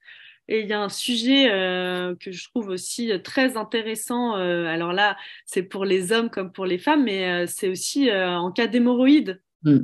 Et 0.48 0.62
il 0.62 0.68
y 0.68 0.74
a 0.74 0.82
un 0.82 0.90
sujet 0.90 1.50
euh, 1.52 2.16
que 2.16 2.32
je 2.32 2.50
trouve 2.50 2.70
aussi 2.70 3.12
euh, 3.12 3.20
très 3.20 3.58
intéressant. 3.58 4.36
Euh, 4.38 4.66
alors 4.66 4.92
là, 4.92 5.18
c'est 5.46 5.64
pour 5.64 5.86
les 5.86 6.12
hommes 6.12 6.30
comme 6.30 6.52
pour 6.52 6.66
les 6.66 6.78
femmes, 6.78 7.04
mais 7.04 7.48
c'est 7.48 7.70
aussi 7.70 8.12
en 8.12 8.52
cas 8.52 8.68
d'hémorroïdes. 8.68 9.42
Mm. 9.64 9.80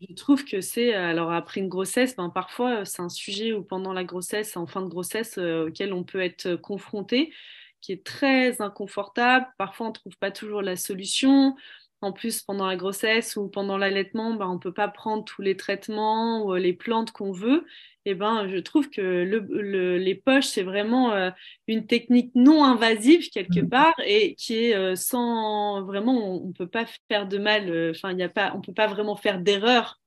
Je 0.00 0.14
trouve 0.14 0.44
que 0.44 0.60
c'est, 0.60 0.94
alors 0.94 1.32
après 1.32 1.60
une 1.60 1.68
grossesse, 1.68 2.16
ben, 2.16 2.30
parfois 2.30 2.84
c'est 2.84 3.02
un 3.02 3.08
sujet 3.08 3.52
où 3.52 3.62
pendant 3.62 3.92
la 3.92 4.04
grossesse, 4.04 4.56
en 4.56 4.66
fin 4.66 4.82
de 4.82 4.88
grossesse, 4.88 5.38
auquel 5.38 5.92
on 5.92 6.04
peut 6.04 6.20
être 6.20 6.56
confronté, 6.56 7.32
qui 7.80 7.92
est 7.92 8.04
très 8.04 8.60
inconfortable. 8.60 9.46
Parfois, 9.58 9.86
on 9.86 9.90
ne 9.90 9.94
trouve 9.94 10.16
pas 10.18 10.30
toujours 10.30 10.62
la 10.62 10.76
solution. 10.76 11.56
En 12.02 12.12
plus, 12.12 12.42
pendant 12.42 12.66
la 12.66 12.76
grossesse 12.76 13.36
ou 13.36 13.48
pendant 13.48 13.78
l'allaitement, 13.78 14.34
ben, 14.34 14.46
on 14.46 14.54
ne 14.54 14.58
peut 14.58 14.72
pas 14.72 14.88
prendre 14.88 15.24
tous 15.24 15.42
les 15.42 15.56
traitements 15.56 16.44
ou 16.44 16.54
les 16.54 16.74
plantes 16.74 17.10
qu'on 17.10 17.32
veut. 17.32 17.66
Et 18.06 18.14
ben, 18.14 18.46
je 18.48 18.58
trouve 18.58 18.88
que 18.88 19.00
le, 19.00 19.98
les 19.98 20.14
poches, 20.14 20.46
c'est 20.46 20.62
vraiment 20.62 21.12
euh, 21.12 21.30
une 21.66 21.86
technique 21.86 22.30
non 22.36 22.64
invasive 22.64 23.30
quelque 23.30 23.62
mmh. 23.62 23.68
part 23.68 23.94
et 24.04 24.36
qui 24.36 24.66
est 24.66 24.76
euh, 24.76 24.94
sans 24.94 25.82
vraiment, 25.82 26.40
on 26.40 26.46
ne 26.46 26.52
peut 26.52 26.68
pas 26.68 26.86
faire 27.08 27.26
de 27.26 27.38
mal, 27.38 27.68
euh, 27.68 27.90
enfin, 27.90 28.12
il 28.12 28.22
a 28.22 28.28
pas, 28.28 28.52
on 28.54 28.58
ne 28.58 28.62
peut 28.62 28.72
pas 28.72 28.86
vraiment 28.86 29.16
faire 29.16 29.40
d'erreur 29.40 30.00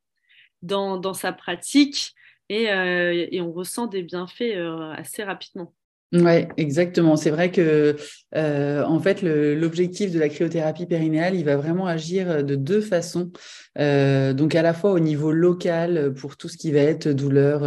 dans, 0.61 0.97
dans, 0.97 1.13
sa 1.13 1.33
pratique 1.33 2.13
et, 2.49 2.63
et, 2.65 3.41
on 3.41 3.51
ressent 3.51 3.87
des 3.87 4.01
bienfaits 4.03 4.57
assez 4.97 5.23
rapidement. 5.23 5.73
Oui, 6.11 6.47
exactement. 6.57 7.17
C'est 7.17 7.29
vrai 7.29 7.51
que 7.51 7.95
euh, 8.35 8.83
en 8.83 8.99
fait, 8.99 9.21
l'objectif 9.21 10.11
de 10.11 10.17
la 10.17 10.27
cryothérapie 10.27 10.87
périnéale, 10.87 11.35
il 11.35 11.45
va 11.45 11.55
vraiment 11.55 11.85
agir 11.85 12.43
de 12.43 12.55
deux 12.55 12.81
façons. 12.81 13.31
Euh, 13.77 14.33
donc 14.33 14.55
à 14.55 14.63
la 14.63 14.73
fois 14.73 14.91
au 14.91 14.99
niveau 14.99 15.31
local 15.31 16.11
pour 16.15 16.35
tout 16.35 16.49
ce 16.49 16.57
qui 16.57 16.71
va 16.71 16.79
être 16.79 17.07
douleur 17.09 17.63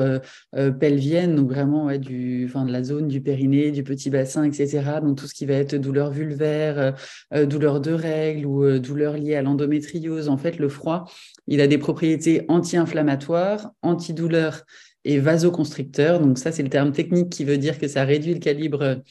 euh, 0.57 0.73
pelvienne, 0.73 1.37
donc 1.37 1.51
vraiment 1.51 1.97
du, 1.97 2.47
de 2.53 2.73
la 2.73 2.83
zone 2.83 3.07
du 3.07 3.21
périnée, 3.21 3.71
du 3.71 3.85
petit 3.85 4.11
bassin, 4.11 4.43
etc. 4.43 5.01
Donc 5.01 5.19
tout 5.19 5.29
ce 5.29 5.35
qui 5.35 5.47
va 5.47 5.55
être 5.55 5.77
douleur 5.77 6.11
vulvaire, 6.11 6.97
douleur 7.33 7.81
de 7.81 7.93
règles 7.93 8.45
ou 8.47 8.79
douleur 8.81 9.17
liée 9.17 9.37
à 9.37 9.43
l'endométriose. 9.43 10.29
En 10.29 10.37
fait, 10.37 10.59
le 10.59 10.69
froid, 10.69 11.05
il 11.47 11.61
a 11.61 11.69
des 11.69 11.79
propriétés 11.79 12.45
anti-inflammatoires, 12.49 13.71
antidouleurs 13.83 14.65
et 15.04 15.18
vasoconstricteur. 15.18 16.21
Donc 16.21 16.38
ça, 16.38 16.52
c'est 16.52 16.62
le 16.62 16.68
terme 16.68 16.92
technique 16.92 17.30
qui 17.30 17.44
veut 17.44 17.59
dire 17.59 17.78
que 17.78 17.88
ça 17.88 18.04
réduit 18.04 18.35
le 18.35 18.40
calibre 18.40 19.02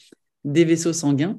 des 0.44 0.64
vaisseaux 0.64 0.92
sanguins. 0.92 1.38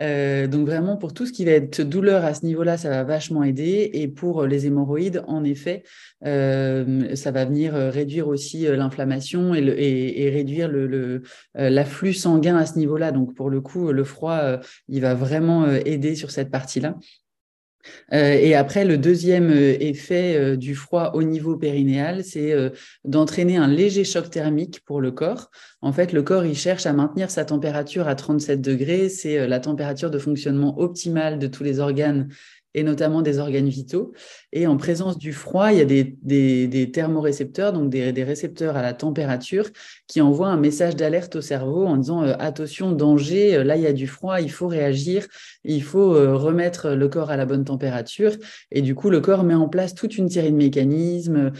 Euh, 0.00 0.46
donc 0.46 0.66
vraiment, 0.66 0.96
pour 0.96 1.12
tout 1.12 1.26
ce 1.26 1.32
qui 1.32 1.44
va 1.44 1.52
être 1.52 1.82
douleur 1.82 2.24
à 2.24 2.34
ce 2.34 2.46
niveau-là, 2.46 2.78
ça 2.78 2.88
va 2.88 3.04
vachement 3.04 3.44
aider. 3.44 3.90
Et 3.92 4.08
pour 4.08 4.46
les 4.46 4.66
hémorroïdes, 4.66 5.22
en 5.26 5.44
effet, 5.44 5.82
euh, 6.24 7.14
ça 7.14 7.30
va 7.30 7.44
venir 7.44 7.74
réduire 7.74 8.28
aussi 8.28 8.66
euh, 8.66 8.76
l'inflammation 8.76 9.54
et, 9.54 10.30
réduire 10.32 10.70
l'afflux 11.54 12.14
sanguin 12.14 12.56
à 12.56 12.66
ce 12.66 12.78
niveau-là. 12.78 13.12
Donc 13.12 13.34
pour 13.34 13.50
le 13.50 13.60
coup, 13.60 13.92
le 13.92 14.04
froid, 14.04 14.58
il 14.88 15.00
va 15.00 15.14
vraiment 15.14 15.66
aider 15.70 16.14
sur 16.14 16.30
cette 16.30 16.50
partie-là. 16.50 16.96
Euh, 18.12 18.32
et 18.32 18.54
après, 18.54 18.84
le 18.84 18.98
deuxième 18.98 19.50
euh, 19.50 19.76
effet 19.80 20.36
euh, 20.36 20.56
du 20.56 20.74
froid 20.74 21.12
au 21.14 21.22
niveau 21.22 21.56
périnéal, 21.56 22.24
c'est 22.24 22.54
d'entraîner 23.04 23.56
un 23.56 23.68
léger 23.68 24.04
choc 24.04 24.30
thermique 24.30 24.80
pour 24.84 25.00
le 25.00 25.10
corps. 25.10 25.50
En 25.80 25.92
fait, 25.92 26.12
le 26.12 26.22
corps, 26.22 26.44
il 26.44 26.56
cherche 26.56 26.86
à 26.86 26.92
maintenir 26.92 27.30
sa 27.30 27.44
température 27.44 28.08
à 28.08 28.14
37 28.14 28.60
degrés. 28.60 29.08
C'est 29.08 29.46
la 29.46 29.60
température 29.60 30.10
de 30.10 30.18
fonctionnement 30.18 30.78
optimale 30.78 31.38
de 31.38 31.46
tous 31.46 31.64
les 31.64 31.80
organes 31.80 32.28
et 32.74 32.82
notamment 32.82 33.22
des 33.22 33.38
organes 33.38 33.68
vitaux. 33.68 34.12
Et 34.52 34.66
en 34.66 34.76
présence 34.76 35.18
du 35.18 35.32
froid, 35.32 35.72
il 35.72 35.78
y 35.78 35.80
a 35.80 35.84
des, 35.84 36.90
thermorécepteurs, 36.92 37.72
donc 37.72 37.90
des, 37.90 38.12
des, 38.12 38.24
récepteurs 38.24 38.76
à 38.76 38.82
la 38.82 38.94
température, 38.94 39.68
qui 40.06 40.20
envoient 40.20 40.48
un 40.48 40.56
message 40.56 40.96
d'alerte 40.96 41.36
au 41.36 41.40
cerveau 41.40 41.86
en 41.86 41.96
disant 41.96 42.22
attention, 42.22 42.92
danger, 42.92 43.62
là 43.64 43.76
il 43.76 43.82
y 43.82 43.86
a 43.86 43.92
du 43.92 44.06
froid, 44.06 44.40
il 44.40 44.50
faut 44.50 44.68
réagir, 44.68 45.26
il 45.64 45.82
faut 45.82 46.14
euh, 46.14 46.34
remettre 46.34 46.90
le 46.90 47.08
corps 47.08 47.30
à 47.30 47.36
la 47.36 47.46
bonne 47.46 47.64
température. 47.64 48.32
Et 48.70 48.82
du 48.82 48.94
coup, 48.94 49.10
le 49.10 49.20
corps 49.20 49.44
met 49.44 49.54
en 49.54 49.68
place 49.68 49.94
toute 49.94 50.18
une 50.18 50.28
série 50.28 50.52
de 50.52 50.56
mécanismes 50.56 51.52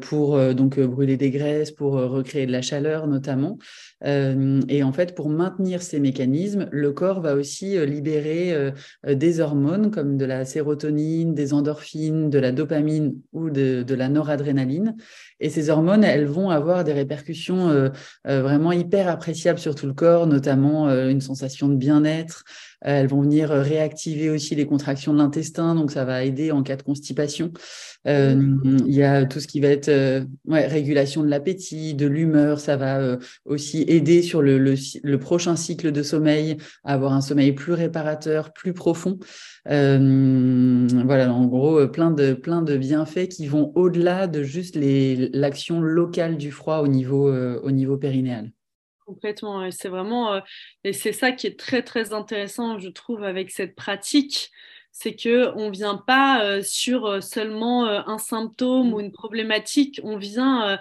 pour 0.00 0.38
donc 0.54 0.78
brûler 0.78 1.16
des 1.16 1.30
graisses, 1.30 1.70
pour 1.70 1.92
recréer 1.92 2.46
de 2.46 2.52
la 2.52 2.62
chaleur 2.62 3.06
notamment. 3.06 3.58
et 4.04 4.82
en 4.82 4.92
fait, 4.92 5.14
pour 5.14 5.28
maintenir 5.28 5.82
ces 5.82 6.00
mécanismes, 6.00 6.68
le 6.70 6.92
corps 6.92 7.20
va 7.20 7.34
aussi 7.34 7.84
libérer 7.86 8.72
des 9.06 9.40
hormones 9.40 9.90
comme 9.90 10.16
de 10.16 10.24
la 10.24 10.44
sérotonine, 10.44 11.34
des 11.34 11.52
endorphines, 11.52 12.30
de 12.30 12.38
la 12.38 12.52
dopamine 12.52 13.14
ou 13.32 13.50
de, 13.50 13.94
la 13.94 14.08
noradrénaline. 14.08 14.96
Et 15.40 15.50
ces 15.50 15.70
hormones, 15.70 16.04
elles 16.04 16.26
vont 16.26 16.50
avoir 16.50 16.84
des 16.84 16.92
répercussions 16.92 17.68
euh, 17.68 17.88
euh, 18.26 18.42
vraiment 18.42 18.72
hyper 18.72 19.08
appréciables 19.08 19.58
sur 19.58 19.74
tout 19.74 19.86
le 19.86 19.94
corps, 19.94 20.26
notamment 20.26 20.88
euh, 20.88 21.08
une 21.08 21.20
sensation 21.20 21.68
de 21.68 21.76
bien-être, 21.76 22.44
elles 22.82 23.08
vont 23.08 23.22
venir 23.22 23.50
réactiver 23.50 24.30
aussi 24.30 24.54
les 24.54 24.66
contractions 24.66 25.12
de 25.12 25.18
l'intestin, 25.18 25.74
donc 25.74 25.90
ça 25.90 26.04
va 26.04 26.24
aider 26.24 26.50
en 26.50 26.62
cas 26.62 26.76
de 26.76 26.82
constipation. 26.82 27.52
il 28.06 28.84
y 28.86 29.02
a 29.02 29.26
tout 29.26 29.40
ce 29.40 29.46
qui 29.46 29.60
va 29.60 29.68
être 29.68 30.24
régulation 30.48 31.22
de 31.22 31.28
l'appétit, 31.28 31.94
de 31.94 32.06
l'humeur, 32.06 32.60
ça 32.60 32.76
va 32.76 33.18
aussi 33.44 33.82
aider 33.82 34.22
sur 34.22 34.42
le, 34.42 34.58
le, 34.58 35.18
prochain 35.18 35.56
cycle 35.56 35.92
de 35.92 36.02
sommeil 36.02 36.56
à 36.84 36.94
avoir 36.94 37.12
un 37.12 37.20
sommeil 37.20 37.52
plus 37.52 37.72
réparateur, 37.72 38.52
plus 38.52 38.72
profond. 38.72 39.18
voilà, 39.66 41.32
en 41.32 41.46
gros, 41.46 41.86
plein 41.88 42.10
de, 42.10 42.32
plein 42.32 42.62
de 42.62 42.76
bienfaits 42.76 43.28
qui 43.28 43.46
vont 43.46 43.72
au-delà 43.74 44.26
de 44.26 44.42
juste 44.42 44.76
l'action 44.76 45.80
locale 45.80 46.36
du 46.36 46.50
froid 46.50 46.78
au 46.78 46.88
niveau, 46.88 47.30
au 47.30 47.70
niveau 47.70 47.96
périnéal. 47.96 48.50
Complètement. 49.10 49.68
C'est 49.72 49.88
vraiment, 49.88 50.34
euh, 50.34 50.40
et 50.84 50.92
c'est 50.92 51.12
ça 51.12 51.32
qui 51.32 51.48
est 51.48 51.58
très 51.58 51.82
très 51.82 52.12
intéressant, 52.12 52.78
je 52.78 52.88
trouve, 52.88 53.24
avec 53.24 53.50
cette 53.50 53.74
pratique, 53.74 54.52
c'est 54.92 55.16
que 55.16 55.50
on 55.56 55.68
vient 55.70 55.96
pas 55.96 56.44
euh, 56.44 56.62
sur 56.62 57.06
euh, 57.06 57.20
seulement 57.20 57.86
un 57.86 58.18
symptôme 58.18 58.94
ou 58.94 59.00
une 59.00 59.10
problématique, 59.10 60.00
on 60.04 60.16
vient 60.16 60.78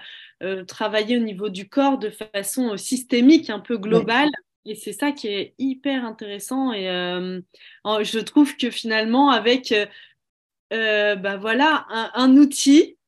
travailler 0.67 1.17
au 1.17 1.21
niveau 1.21 1.49
du 1.49 1.67
corps 1.67 1.97
de 1.97 2.11
façon 2.11 2.77
systémique, 2.77 3.49
un 3.49 3.59
peu 3.59 3.79
globale. 3.79 4.29
Et 4.65 4.75
c'est 4.75 4.93
ça 4.93 5.11
qui 5.11 5.27
est 5.27 5.55
hyper 5.57 6.05
intéressant. 6.05 6.71
Et 6.71 6.85
je 6.85 8.19
trouve 8.19 8.55
que 8.57 8.69
finalement, 8.69 9.31
avec 9.31 9.73
bah 10.69 11.37
voilà, 11.37 11.87
un 12.13 12.37
outil 12.37 12.98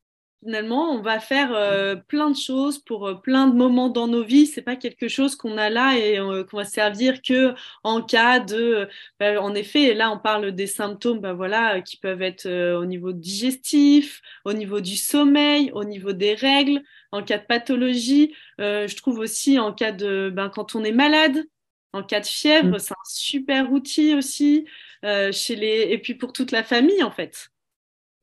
finalement, 0.42 0.90
on 0.90 1.00
va 1.00 1.20
faire 1.20 1.52
euh, 1.54 1.94
plein 1.94 2.30
de 2.30 2.36
choses 2.36 2.78
pour 2.78 3.06
euh, 3.06 3.14
plein 3.14 3.46
de 3.46 3.54
moments 3.54 3.88
dans 3.88 4.08
nos 4.08 4.24
vies. 4.24 4.46
C'est 4.46 4.62
pas 4.62 4.76
quelque 4.76 5.08
chose 5.08 5.36
qu'on 5.36 5.56
a 5.56 5.70
là 5.70 5.96
et 5.96 6.18
euh, 6.18 6.44
qu'on 6.44 6.56
va 6.56 6.64
servir 6.64 7.22
que 7.22 7.54
en 7.84 8.02
cas 8.02 8.40
de. 8.40 8.88
Bah, 9.20 9.40
en 9.40 9.54
effet, 9.54 9.94
là, 9.94 10.10
on 10.10 10.18
parle 10.18 10.52
des 10.52 10.66
symptômes, 10.66 11.20
bah, 11.20 11.32
voilà, 11.32 11.80
qui 11.80 11.96
peuvent 11.96 12.22
être 12.22 12.48
au 12.74 12.84
niveau 12.84 13.12
digestif, 13.12 14.20
au 14.44 14.52
niveau 14.52 14.80
du 14.80 14.96
sommeil, 14.96 15.70
au 15.72 15.84
niveau 15.84 16.12
des 16.12 16.34
règles, 16.34 16.82
en 17.12 17.22
cas 17.22 17.38
de 17.38 17.46
pathologie. 17.46 18.34
je 18.58 18.96
trouve 18.96 19.18
aussi 19.18 19.58
en 19.58 19.72
cas 19.72 19.92
de, 19.92 20.30
ben, 20.34 20.48
quand 20.48 20.74
on 20.74 20.84
est 20.84 20.92
malade, 20.92 21.44
en 21.92 22.02
cas 22.02 22.20
de 22.20 22.26
fièvre, 22.26 22.76
mmh. 22.76 22.78
c'est 22.78 22.92
un 22.92 23.04
super 23.04 23.72
outil 23.72 24.14
aussi 24.14 24.66
chez 25.04 25.56
les 25.56 25.88
et 25.90 25.98
puis 25.98 26.14
pour 26.14 26.32
toute 26.32 26.52
la 26.52 26.62
famille 26.62 27.02
en 27.02 27.10
fait. 27.10 27.50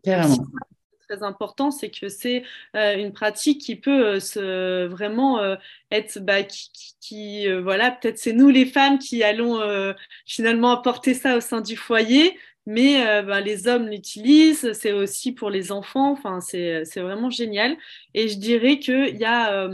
Carrément 0.03 0.37
très 1.09 1.23
important, 1.23 1.71
c'est 1.71 1.89
que 1.89 2.07
c'est 2.09 2.43
euh, 2.75 2.95
une 2.95 3.11
pratique 3.13 3.61
qui 3.61 3.75
peut 3.75 4.05
euh, 4.05 4.19
se, 4.19 4.85
vraiment 4.85 5.39
euh, 5.39 5.55
être, 5.91 6.19
bah, 6.19 6.43
qui, 6.43 7.47
voilà, 7.63 7.91
peut-être 7.91 8.19
c'est 8.19 8.33
nous 8.33 8.49
les 8.49 8.65
femmes 8.65 8.99
qui 8.99 9.23
allons 9.23 9.59
finalement 10.27 10.71
apporter 10.71 11.15
ça 11.15 11.37
au 11.37 11.39
sein 11.39 11.61
du 11.61 11.75
foyer, 11.75 12.37
mais 12.67 13.23
bah, 13.23 13.41
les 13.41 13.67
hommes 13.67 13.87
l'utilisent, 13.87 14.73
c'est 14.73 14.91
aussi 14.91 15.31
pour 15.31 15.49
les 15.49 15.71
enfants, 15.71 16.11
enfin, 16.11 16.39
c'est 16.41 16.83
vraiment 16.97 17.31
génial. 17.31 17.75
Et 18.13 18.27
je 18.27 18.37
dirais 18.37 18.77
qu'il 18.77 19.17
y 19.17 19.25
a 19.25 19.67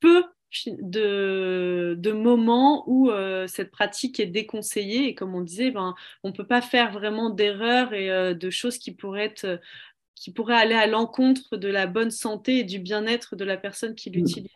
peu 0.00 0.24
de, 0.66 2.12
moments 2.12 2.84
où 2.86 3.10
cette 3.48 3.70
pratique 3.70 4.18
est 4.18 4.26
déconseillée 4.26 5.08
et 5.08 5.14
comme 5.14 5.34
on 5.34 5.42
disait, 5.42 5.70
ben, 5.70 5.94
on 6.22 6.28
ne 6.28 6.34
peut 6.34 6.46
pas 6.46 6.62
faire 6.62 6.92
vraiment 6.92 7.28
d'erreurs 7.28 7.92
et 7.92 8.34
de 8.34 8.50
choses 8.50 8.78
qui 8.78 8.92
pourraient 8.92 9.26
être 9.26 9.60
qui 10.22 10.30
pourrait 10.30 10.54
aller 10.54 10.76
à 10.76 10.86
l'encontre 10.86 11.56
de 11.56 11.66
la 11.66 11.88
bonne 11.88 12.12
santé 12.12 12.58
et 12.58 12.64
du 12.64 12.78
bien-être 12.78 13.34
de 13.34 13.44
la 13.44 13.56
personne 13.56 13.96
qui 13.96 14.08
mm. 14.08 14.12
l'utilise. 14.12 14.50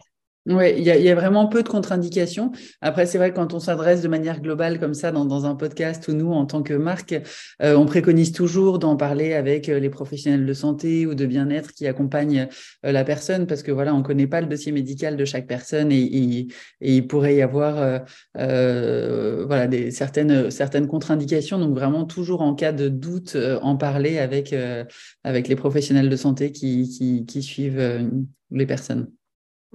Oui, 0.46 0.74
il 0.76 0.84
y, 0.84 1.10
a 1.10 1.14
vraiment 1.16 1.48
peu 1.48 1.64
de 1.64 1.68
contre-indications. 1.68 2.52
Après, 2.80 3.04
c'est 3.06 3.18
vrai 3.18 3.30
que 3.30 3.34
quand 3.34 3.52
on 3.52 3.58
s'adresse 3.58 4.00
de 4.00 4.06
manière 4.06 4.40
globale 4.40 4.78
comme 4.78 4.94
ça 4.94 5.10
dans, 5.10 5.44
un 5.44 5.56
podcast 5.56 6.06
ou 6.06 6.12
nous, 6.12 6.30
en 6.30 6.46
tant 6.46 6.62
que 6.62 6.72
marque, 6.72 7.16
euh, 7.62 7.74
on 7.74 7.84
préconise 7.84 8.30
toujours 8.30 8.78
d'en 8.78 8.96
parler 8.96 9.34
avec 9.34 9.68
euh, 9.68 9.80
les 9.80 9.90
professionnels 9.90 10.46
de 10.46 10.52
santé 10.52 11.04
ou 11.04 11.16
de 11.16 11.26
bien-être 11.26 11.72
qui 11.72 11.88
accompagnent 11.88 12.46
euh, 12.84 12.92
la 12.92 13.02
personne 13.02 13.48
parce 13.48 13.64
que 13.64 13.72
voilà, 13.72 13.92
on 13.92 13.98
ne 13.98 14.02
connaît 14.04 14.28
pas 14.28 14.40
le 14.40 14.46
dossier 14.46 14.70
médical 14.70 15.16
de 15.16 15.24
chaque 15.24 15.48
personne 15.48 15.90
et, 15.90 16.46
il 16.80 17.06
pourrait 17.08 17.34
y 17.36 17.42
avoir 17.42 18.04
voilà, 18.34 19.66
des, 19.66 19.90
certaines, 19.90 20.50
certaines 20.52 20.86
contre-indications. 20.86 21.58
Donc 21.58 21.74
vraiment, 21.74 22.04
toujours 22.04 22.42
en 22.42 22.54
cas 22.54 22.70
de 22.70 22.88
doute, 22.88 23.36
en 23.62 23.76
parler 23.76 24.18
avec, 24.18 24.54
avec 25.24 25.48
les 25.48 25.56
professionnels 25.56 26.08
de 26.08 26.16
santé 26.16 26.52
qui, 26.52 27.24
qui 27.26 27.42
suivent 27.42 27.82
les 28.52 28.66
personnes. 28.66 29.15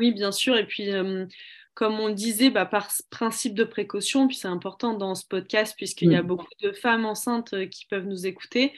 Oui, 0.01 0.11
bien 0.11 0.31
sûr. 0.31 0.57
Et 0.57 0.65
puis, 0.65 0.91
euh, 0.91 1.27
comme 1.75 1.99
on 1.99 2.09
disait, 2.09 2.49
bah, 2.49 2.65
par 2.65 2.89
principe 3.11 3.53
de 3.53 3.63
précaution, 3.63 4.27
puis 4.27 4.35
c'est 4.35 4.47
important 4.47 4.95
dans 4.95 5.13
ce 5.13 5.27
podcast, 5.27 5.75
puisqu'il 5.77 6.11
y 6.11 6.15
a 6.15 6.23
beaucoup 6.23 6.49
de 6.63 6.71
femmes 6.71 7.05
enceintes 7.05 7.53
euh, 7.53 7.67
qui 7.67 7.85
peuvent 7.85 8.07
nous 8.07 8.25
écouter, 8.25 8.73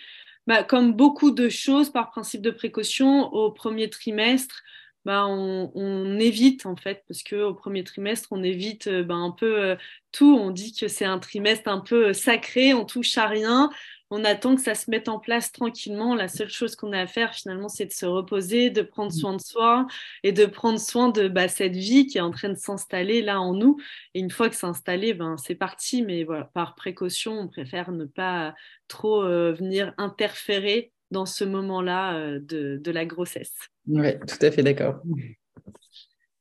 bah, 0.47 0.63
comme 0.63 0.91
beaucoup 0.91 1.31
de 1.31 1.47
choses, 1.47 1.89
par 1.89 2.11
principe 2.11 2.41
de 2.41 2.51
précaution, 2.51 3.33
au 3.33 3.51
premier 3.51 3.89
trimestre, 3.89 4.63
bah, 5.05 5.25
on, 5.25 6.19
évite 6.19 6.65
en 6.65 6.75
fait, 6.75 7.05
parce 7.07 7.23
qu'au 7.23 7.53
premier 7.53 7.85
trimestre, 7.85 8.27
on 8.31 8.43
évite 8.43 8.87
euh, 8.87 9.03
bah, 9.03 9.15
un 9.15 9.31
peu 9.31 9.77
tout. 10.11 10.37
On 10.37 10.51
dit 10.51 10.73
que 10.73 10.89
c'est 10.89 11.05
un 11.05 11.19
trimestre 11.19 11.69
un 11.69 11.79
peu 11.79 12.11
sacré, 12.11 12.73
on 12.73 12.83
touche 12.83 13.17
à 13.17 13.27
rien 13.27 13.69
on 14.13 14.23
attend 14.25 14.55
que 14.55 14.61
ça 14.61 14.75
se 14.75 14.91
mette 14.91 15.09
en 15.09 15.17
place 15.17 15.51
tranquillement. 15.51 16.13
La 16.13 16.27
seule 16.27 16.49
chose 16.49 16.75
qu'on 16.75 16.93
a 16.93 16.99
à 16.99 17.07
faire 17.07 17.33
finalement, 17.33 17.67
c'est 17.67 17.87
de 17.87 17.91
se 17.91 18.05
reposer, 18.05 18.69
de 18.69 18.83
prendre 18.83 19.11
soin 19.11 19.35
de 19.35 19.41
soi 19.41 19.87
et 20.21 20.31
de 20.31 20.45
prendre 20.45 20.79
soin 20.79 21.09
de 21.09 21.27
bah, 21.27 21.47
cette 21.47 21.75
vie 21.75 22.05
qui 22.05 22.19
est 22.19 22.21
en 22.21 22.29
train 22.29 22.49
de 22.49 22.57
s'installer 22.57 23.23
là 23.23 23.41
en 23.41 23.55
nous. 23.55 23.77
Et 24.13 24.19
une 24.19 24.29
fois 24.29 24.49
que 24.49 24.55
c'est 24.55 24.67
installé, 24.67 25.15
ben, 25.15 25.35
c'est 25.37 25.55
parti. 25.55 26.03
Mais 26.03 26.27
par 26.53 26.75
précaution, 26.75 27.39
on 27.39 27.47
préfère 27.47 27.91
ne 27.91 28.05
pas 28.05 28.53
trop 28.87 29.23
euh, 29.23 29.51
venir 29.51 29.95
interférer 29.97 30.91
dans 31.09 31.25
ce 31.25 31.43
moment-là 31.43 32.15
euh, 32.17 32.39
de, 32.39 32.91
la 32.91 33.05
grossesse. 33.05 33.55
Oui, 33.87 34.13
tout 34.27 34.45
à 34.45 34.51
fait 34.51 34.61
d'accord. 34.61 35.01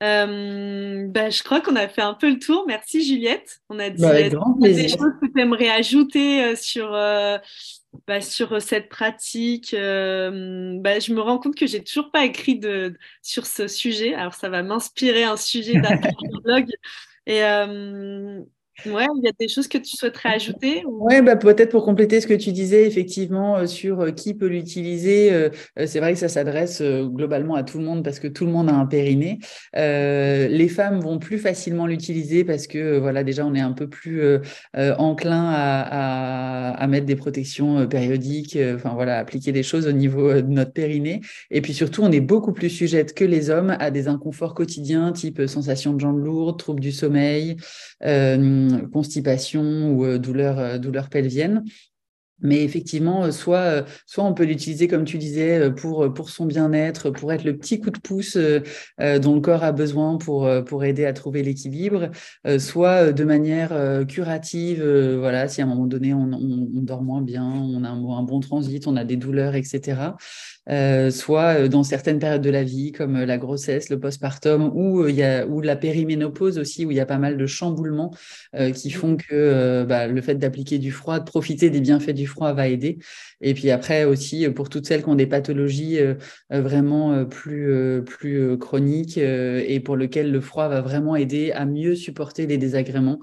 Euh, 0.02 1.06
bah, 1.06 1.30
je 1.30 1.42
crois 1.42 1.60
qu'on 1.60 1.76
a 1.76 1.88
fait 1.88 2.02
un 2.02 2.14
peu 2.14 2.30
le 2.30 2.38
tour. 2.38 2.64
Merci 2.66 3.04
Juliette. 3.04 3.60
On 3.68 3.78
a 3.78 3.88
dit 3.88 4.02
bah, 4.02 4.14
des 4.60 4.88
choses 4.88 5.12
que 5.20 5.26
tu 5.32 5.40
aimerais 5.40 5.70
ajouter 5.70 6.42
euh, 6.42 6.56
sur, 6.56 6.92
euh, 6.92 7.38
bah, 8.06 8.20
sur 8.20 8.60
cette 8.60 8.88
pratique. 8.88 9.68
je 9.72 11.12
me 11.12 11.20
rends 11.20 11.38
compte 11.38 11.54
que 11.54 11.66
j'ai 11.66 11.84
toujours 11.84 12.10
pas 12.10 12.24
écrit 12.24 12.58
de, 12.58 12.96
sur 13.22 13.46
ce 13.46 13.68
sujet. 13.68 14.14
Alors 14.14 14.34
ça 14.34 14.48
va 14.48 14.62
m'inspirer 14.62 15.24
un 15.24 15.36
sujet 15.36 15.80
d'un 15.80 15.96
blog. 16.44 16.66
Et, 17.26 17.40
Ouais, 18.86 19.06
il 19.16 19.22
y 19.22 19.28
a 19.28 19.32
des 19.38 19.48
choses 19.48 19.68
que 19.68 19.78
tu 19.78 19.96
souhaiterais 19.96 20.30
ajouter 20.30 20.82
Oui, 20.88 21.20
bah, 21.20 21.36
peut-être 21.36 21.70
pour 21.70 21.84
compléter 21.84 22.20
ce 22.20 22.26
que 22.26 22.34
tu 22.34 22.52
disais, 22.52 22.86
effectivement, 22.86 23.58
euh, 23.58 23.66
sur 23.66 24.00
euh, 24.00 24.10
qui 24.10 24.34
peut 24.34 24.46
l'utiliser. 24.46 25.32
Euh, 25.32 25.50
c'est 25.86 26.00
vrai 26.00 26.14
que 26.14 26.18
ça 26.18 26.28
s'adresse 26.28 26.82
globalement 26.82 27.54
à 27.54 27.62
tout 27.62 27.78
le 27.78 27.84
monde 27.84 28.02
parce 28.02 28.18
que 28.18 28.26
tout 28.26 28.46
le 28.46 28.50
monde 28.50 28.70
a 28.70 28.74
un 28.74 28.86
périnée. 28.86 29.38
les 29.74 30.68
femmes 30.68 31.00
vont 31.00 31.18
plus 31.18 31.38
facilement 31.38 31.86
l'utiliser 31.86 32.44
parce 32.44 32.66
que, 32.66 32.98
voilà, 32.98 33.22
déjà, 33.22 33.46
on 33.46 33.54
est 33.54 33.60
un 33.60 33.72
peu 33.72 33.88
plus 33.88 34.22
enclin 34.74 35.50
à, 35.52 36.72
à, 36.72 36.86
mettre 36.86 37.06
des 37.06 37.16
protections 37.16 37.86
périodiques, 37.86 38.58
enfin, 38.74 38.94
voilà, 38.94 39.18
appliquer 39.18 39.52
des 39.52 39.62
choses 39.62 39.86
au 39.86 39.92
niveau 39.92 40.32
de 40.34 40.48
notre 40.48 40.72
périnée. 40.72 41.20
Et 41.50 41.60
puis 41.60 41.74
surtout, 41.74 42.02
on 42.02 42.10
est 42.10 42.20
beaucoup 42.20 42.52
plus 42.52 42.70
sujette 42.70 43.14
que 43.14 43.24
les 43.24 43.50
hommes 43.50 43.76
à 43.78 43.90
des 43.90 44.08
inconforts 44.08 44.54
quotidiens, 44.54 45.12
type 45.12 45.46
sensation 45.46 45.92
de 45.92 46.00
jambes 46.00 46.24
lourdes, 46.24 46.58
troubles 46.58 46.80
du 46.80 46.92
sommeil 46.92 47.56
constipation 48.92 49.92
ou 49.92 50.04
euh, 50.04 50.18
douleur, 50.18 50.58
euh, 50.58 50.78
douleur 50.78 51.08
pelvienne. 51.08 51.64
Mais 52.42 52.62
effectivement, 52.62 53.24
euh, 53.24 53.30
soit, 53.30 53.84
soit 54.06 54.24
on 54.24 54.34
peut 54.34 54.44
l'utiliser, 54.44 54.88
comme 54.88 55.04
tu 55.04 55.18
disais, 55.18 55.70
pour, 55.70 56.12
pour 56.12 56.30
son 56.30 56.46
bien-être, 56.46 57.10
pour 57.10 57.32
être 57.32 57.44
le 57.44 57.56
petit 57.56 57.80
coup 57.80 57.90
de 57.90 57.98
pouce 57.98 58.36
dont 58.36 59.34
le 59.34 59.40
corps 59.40 59.64
a 59.64 59.72
besoin 59.72 60.18
pour, 60.18 60.48
pour 60.66 60.84
aider 60.84 61.04
à 61.04 61.12
trouver 61.12 61.42
l'équilibre, 61.42 62.10
soit 62.58 63.12
de 63.12 63.24
manière 63.24 64.04
curative, 64.06 64.82
voilà, 65.18 65.48
si 65.48 65.60
à 65.60 65.64
un 65.64 65.68
moment 65.68 65.86
donné 65.86 66.14
on, 66.14 66.30
on, 66.32 66.82
dort 66.82 67.02
moins 67.02 67.22
bien, 67.22 67.44
on 67.44 67.84
a 67.84 67.88
un, 67.88 68.18
un, 68.18 68.22
bon 68.22 68.40
transit, 68.40 68.86
on 68.86 68.96
a 68.96 69.04
des 69.04 69.16
douleurs, 69.16 69.54
etc. 69.54 70.14
Euh, 70.68 71.10
soit 71.10 71.64
euh, 71.64 71.68
dans 71.68 71.82
certaines 71.82 72.20
périodes 72.20 72.42
de 72.42 72.50
la 72.50 72.62
vie, 72.62 72.92
comme 72.92 73.16
euh, 73.16 73.26
la 73.26 73.36
grossesse, 73.36 73.90
le 73.90 73.98
postpartum, 73.98 74.70
ou, 74.74 75.08
il 75.08 75.16
y 75.16 75.22
a, 75.24 75.44
ou 75.44 75.60
la 75.60 75.74
périménopause 75.74 76.56
aussi, 76.58 76.86
où 76.86 76.92
il 76.92 76.96
y 76.96 77.00
a 77.00 77.06
pas 77.06 77.18
mal 77.18 77.36
de 77.36 77.46
chamboulements 77.46 78.12
qui 78.74 78.88
mmh. 78.88 78.92
font 78.92 79.16
que 79.16 79.84
bah, 79.84 80.06
le 80.06 80.20
fait 80.20 80.34
d'appliquer 80.34 80.78
du 80.78 80.92
froid, 80.92 81.18
de 81.18 81.24
profiter 81.24 81.70
des 81.70 81.80
bienfaits 81.80 82.10
du 82.10 82.26
froid 82.26 82.31
va 82.40 82.68
aider. 82.68 82.98
Et 83.40 83.54
puis 83.54 83.70
après 83.70 84.04
aussi, 84.04 84.48
pour 84.50 84.68
toutes 84.68 84.86
celles 84.86 85.02
qui 85.02 85.08
ont 85.08 85.14
des 85.14 85.26
pathologies 85.26 85.98
vraiment 86.50 87.24
plus, 87.24 88.02
plus 88.04 88.58
chroniques 88.58 89.18
et 89.18 89.80
pour 89.80 89.96
lesquelles 89.96 90.30
le 90.30 90.40
froid 90.40 90.68
va 90.68 90.80
vraiment 90.80 91.16
aider 91.16 91.52
à 91.52 91.64
mieux 91.64 91.94
supporter 91.94 92.46
les 92.46 92.58
désagréments. 92.58 93.20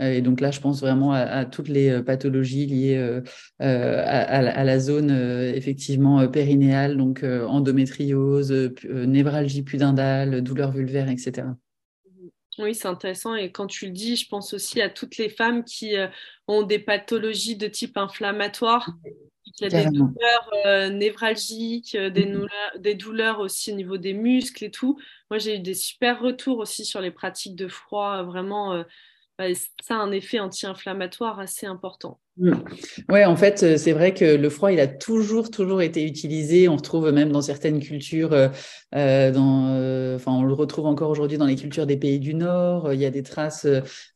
Euh, 0.00 0.12
et 0.12 0.20
donc 0.22 0.40
là, 0.40 0.50
je 0.50 0.60
pense 0.60 0.80
vraiment 0.80 1.12
à, 1.12 1.44
toutes 1.44 1.68
les 1.68 1.90
euh, 1.90 2.02
pathologies 2.02 2.66
liées 2.66 2.96
euh, 2.96 3.22
à, 3.60 4.64
la 4.64 4.78
zone 4.78 5.10
effectivement 5.10 6.26
périnéale, 6.28 6.96
donc 6.96 7.22
endométriose, 7.24 8.52
névralgie 8.84 9.62
pudendale, 9.62 10.42
douleur 10.42 10.72
vulvaire, 10.72 11.08
etc. 11.08 11.48
Oui, 12.60 12.74
c'est 12.74 12.88
intéressant. 12.88 13.34
Et 13.34 13.50
quand 13.50 13.66
tu 13.66 13.86
le 13.86 13.92
dis, 13.92 14.16
je 14.16 14.28
pense 14.28 14.52
aussi 14.52 14.80
à 14.80 14.90
toutes 14.90 15.16
les 15.16 15.28
femmes 15.28 15.64
qui 15.64 15.96
euh, 15.96 16.08
ont 16.46 16.62
des 16.62 16.78
pathologies 16.78 17.56
de 17.56 17.66
type 17.66 17.96
inflammatoire, 17.96 18.90
qui 19.56 19.64
ont 19.64 19.68
des 19.68 19.86
douleurs 19.86 20.50
euh, 20.66 20.90
névralgiques, 20.90 21.94
euh, 21.94 22.10
des, 22.10 22.26
douleurs, 22.26 22.78
des, 22.78 22.94
douleurs, 22.94 23.40
aussi 23.40 23.72
au 23.72 23.76
niveau 23.76 23.96
des 23.96 24.12
muscles 24.12 24.64
et 24.64 24.70
tout. 24.70 24.98
Moi, 25.30 25.38
j'ai 25.38 25.56
eu 25.56 25.60
des 25.60 25.74
super 25.74 26.20
retours 26.20 26.58
aussi 26.58 26.84
sur 26.84 27.00
les 27.00 27.10
pratiques 27.10 27.56
de 27.56 27.68
froid. 27.68 28.22
Vraiment, 28.22 28.84
bah, 29.38 29.46
ça 29.80 29.94
a 29.94 29.98
un 29.98 30.12
effet 30.12 30.38
anti-inflammatoire 30.38 31.40
assez 31.40 31.66
important. 31.66 32.20
Mm. 32.40 32.52
Ouais, 33.10 33.24
en 33.26 33.36
fait, 33.36 33.62
euh, 33.62 33.76
c'est 33.76 33.92
vrai 33.92 34.14
que 34.14 34.24
le 34.24 34.48
froid, 34.48 34.72
il 34.72 34.80
a 34.80 34.86
toujours, 34.86 35.50
toujours 35.50 35.82
été 35.82 36.04
utilisé. 36.06 36.68
On 36.68 36.76
retrouve 36.76 37.10
même 37.12 37.30
dans 37.32 37.42
certaines 37.42 37.80
cultures, 37.80 38.32
euh, 38.32 38.48
euh, 38.94 40.16
enfin, 40.16 40.32
on 40.32 40.42
le 40.44 40.54
retrouve 40.54 40.86
encore 40.86 41.10
aujourd'hui 41.10 41.36
dans 41.36 41.44
les 41.44 41.56
cultures 41.56 41.86
des 41.86 41.98
pays 41.98 42.18
du 42.18 42.32
Nord. 42.34 42.94
Il 42.94 43.00
y 43.00 43.04
a 43.04 43.10
des 43.10 43.22
traces 43.22 43.66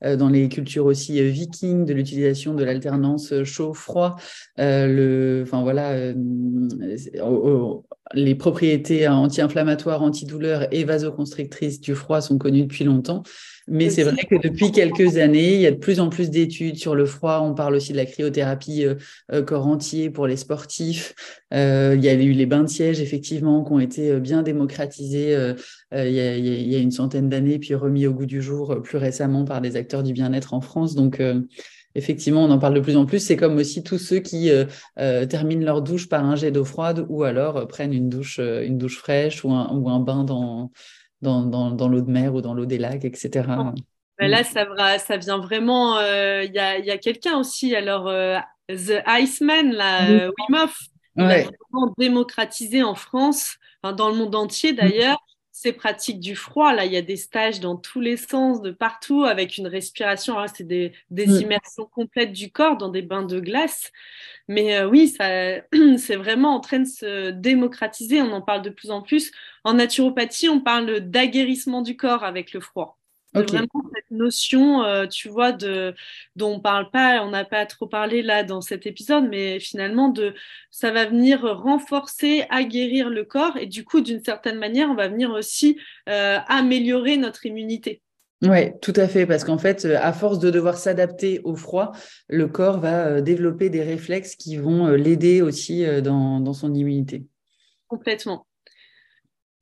dans 0.03 0.29
les 0.31 0.49
cultures 0.49 0.87
aussi 0.87 1.23
vikings 1.31 1.85
de 1.85 1.93
l'utilisation 1.93 2.55
de 2.55 2.65
l'alternance 2.65 3.45
chaud-froid. 3.45 4.17
le, 4.57 5.43
enfin 5.47 5.63
voilà, 5.63 6.15
les 8.13 8.35
propriétés 8.35 9.09
anti-inflammatoires, 9.09 10.03
antidouleurs 10.03 10.67
et 10.73 10.85
vasoconstrictrices 10.85 11.81
du 11.81 11.95
froid 11.95 12.21
sont 12.21 12.39
connues 12.39 12.63
depuis 12.63 12.85
longtemps. 12.85 13.23
Mais 13.67 13.89
c'est 13.89 14.03
vrai 14.03 14.25
que 14.29 14.35
depuis 14.43 14.73
quelques 14.73 15.17
années, 15.17 15.55
il 15.55 15.61
y 15.63 15.67
a 15.67 15.71
de 15.71 15.79
plus 15.79 15.99
en 15.99 16.11
plus 16.11 16.29
d'études 16.29 16.77
sur 16.77 16.95
le 16.95 17.07
froid. 17.07 17.41
On 17.43 17.55
parle 17.55 17.75
aussi 17.75 17.93
de 17.93 17.97
la 17.97 18.05
cryothérapie 18.05 18.85
euh, 18.85 18.97
euh, 19.33 19.43
corps 19.43 19.67
entier 19.67 20.11
pour 20.11 20.27
les 20.27 20.37
sportifs. 20.37 21.15
Euh, 21.55 21.95
il 21.97 22.05
y 22.05 22.09
a 22.11 22.13
eu 22.13 22.33
les 22.33 22.45
bains 22.45 22.65
de 22.65 22.69
siège, 22.69 23.01
effectivement, 23.01 23.65
qui 23.65 23.73
ont 23.73 23.81
été 23.81 24.21
bien 24.21 24.43
démocratisés 24.43 25.33
il 25.93 26.11
y, 26.11 26.21
a, 26.21 26.37
il, 26.37 26.69
y 26.69 26.77
a, 26.77 26.79
une 26.79 26.91
centaine 26.91 27.29
d'années, 27.29 27.59
puis 27.59 27.75
remis 27.75 28.07
au 28.07 28.13
goût 28.13 28.27
du 28.27 28.43
jour 28.43 28.83
plus 28.83 28.99
récemment 28.99 29.45
par 29.45 29.61
des 29.61 29.77
acteurs 29.77 30.03
du 30.03 30.13
bien-être 30.13 30.53
en 30.53 30.61
France. 30.61 30.95
Donc, 30.95 31.23
effectivement, 31.95 32.45
on 32.45 32.51
en 32.51 32.59
parle 32.59 32.75
de 32.75 32.81
plus 32.81 32.97
en 32.97 33.07
plus. 33.07 33.21
C'est 33.21 33.37
comme 33.37 33.57
aussi 33.57 33.83
tous 33.83 33.99
ceux 33.99 34.19
qui 34.19 34.51
terminent 34.97 35.65
leur 35.65 35.83
douche 35.83 36.09
par 36.09 36.25
un 36.25 36.37
jet 36.37 36.51
d'eau 36.51 36.65
froide 36.65 37.07
ou 37.09 37.25
alors 37.25 37.67
prennent 37.69 37.93
une 37.93 38.09
douche, 38.09 38.39
une 38.39 38.79
douche 38.79 38.99
fraîche 38.99 39.45
ou 39.45 39.53
un, 39.53 39.71
ou 39.73 39.89
un 39.89 40.01
bain 40.01 40.25
dans 40.25 40.71
dans, 41.25 41.71
dans, 41.71 41.89
l'eau 41.89 42.01
de 42.01 42.11
mer 42.11 42.35
ou 42.35 42.41
dans 42.41 42.55
l'eau 42.55 42.67
des 42.67 42.79
lacs, 42.79 43.05
etc. 43.05 43.31
Ben 44.19 44.31
là, 44.31 44.45
ça, 44.45 44.67
ça 44.99 45.17
vient 45.17 45.39
vraiment. 45.39 45.99
Euh, 45.99 46.45
il 46.45 46.53
y 46.53 46.59
a, 46.59 46.79
y 46.79 46.91
a 46.91 46.99
quelqu'un 46.99 47.39
aussi, 47.39 47.75
alors 47.75 48.07
euh, 48.09 48.39
The 48.69 49.03
Iceman, 49.07 49.73
la 49.73 50.09
euh, 50.09 50.31
Wim 50.39 50.63
Hof, 50.63 50.79
a 51.17 51.23
vraiment 51.23 51.95
démocratisé 51.99 52.83
en 52.83 52.95
France, 52.95 53.57
dans 53.83 54.09
le 54.09 54.17
monde 54.17 54.35
entier 54.35 54.73
d'ailleurs, 54.73 55.19
ces 55.55 55.73
pratiques 55.73 56.19
du 56.19 56.35
froid. 56.35 56.75
Là, 56.75 56.85
il 56.85 56.93
y 56.93 56.97
a 56.97 57.03
des 57.03 57.17
stages 57.17 57.61
dans 57.61 57.77
tous 57.77 58.01
les 58.01 58.17
sens, 58.17 58.61
de 58.61 58.73
partout, 58.73 59.23
avec 59.23 59.57
une 59.57 59.69
respiration. 59.69 60.35
c'est 60.53 60.67
des, 60.67 60.93
des 61.11 61.29
mm. 61.29 61.43
immersions 61.43 61.87
complètes 61.87 62.33
du 62.33 62.51
corps 62.51 62.77
dans 62.77 62.89
des 62.89 63.03
bains 63.03 63.23
de 63.23 63.39
glace. 63.39 63.93
Mais 64.49 64.83
oui, 64.83 65.07
ça, 65.07 65.61
c'est 65.97 66.17
vraiment 66.17 66.57
en 66.57 66.61
train 66.61 66.81
de 66.81 66.89
se 66.89 67.31
démocratiser. 67.31 68.21
On 68.21 68.33
en 68.33 68.43
parle 68.43 68.63
de 68.63 68.71
plus 68.71 68.91
en 68.91 69.01
plus. 69.01 69.31
En 69.63 69.75
naturopathie, 69.75 70.49
on 70.49 70.61
parle 70.61 70.99
d'aguerrissement 70.99 71.83
du 71.83 71.97
corps 71.97 72.25
avec 72.25 72.53
le 72.53 72.59
froid. 72.59 72.99
Vraiment 73.35 73.91
cette 73.93 74.11
notion, 74.11 74.85
euh, 74.85 75.07
tu 75.07 75.29
vois, 75.29 75.51
de, 75.51 75.95
dont 76.37 76.55
on 76.55 76.61
parle 76.61 76.91
pas, 76.91 77.23
on 77.25 77.31
n'a 77.31 77.45
pas 77.45 77.67
trop 77.67 77.87
parlé 77.87 78.23
là 78.23 78.45
dans 78.45 78.61
cet 78.61 78.87
épisode, 78.87 79.29
mais 79.29 79.59
finalement, 79.59 80.09
de, 80.09 80.35
ça 80.71 80.93
va 80.93 81.05
venir 81.07 81.43
renforcer, 81.43 82.45
aguerrir 82.49 83.11
le 83.11 83.25
corps 83.25 83.57
et 83.57 83.67
du 83.67 83.85
coup, 83.85 84.01
d'une 84.01 84.23
certaine 84.23 84.59
manière, 84.59 84.89
on 84.89 84.95
va 84.95 85.09
venir 85.09 85.31
aussi 85.31 85.79
euh, 86.09 86.39
améliorer 86.47 87.17
notre 87.17 87.45
immunité. 87.45 88.01
Oui, 88.43 88.71
tout 88.81 88.93
à 88.97 89.09
fait, 89.09 89.27
parce 89.27 89.43
qu'en 89.43 89.59
fait, 89.59 89.85
à 89.85 90.13
force 90.13 90.39
de 90.39 90.51
devoir 90.51 90.77
s'adapter 90.77 91.41
au 91.45 91.57
froid, 91.57 91.93
le 92.29 92.47
corps 92.47 92.79
va 92.79 93.07
euh, 93.07 93.21
développer 93.21 93.69
des 93.69 93.83
réflexes 93.83 94.37
qui 94.37 94.57
vont 94.57 94.89
l'aider 94.89 95.43
aussi 95.43 95.85
dans 96.03 96.53
son 96.53 96.73
immunité. 96.73 97.25
Complètement. 97.89 98.47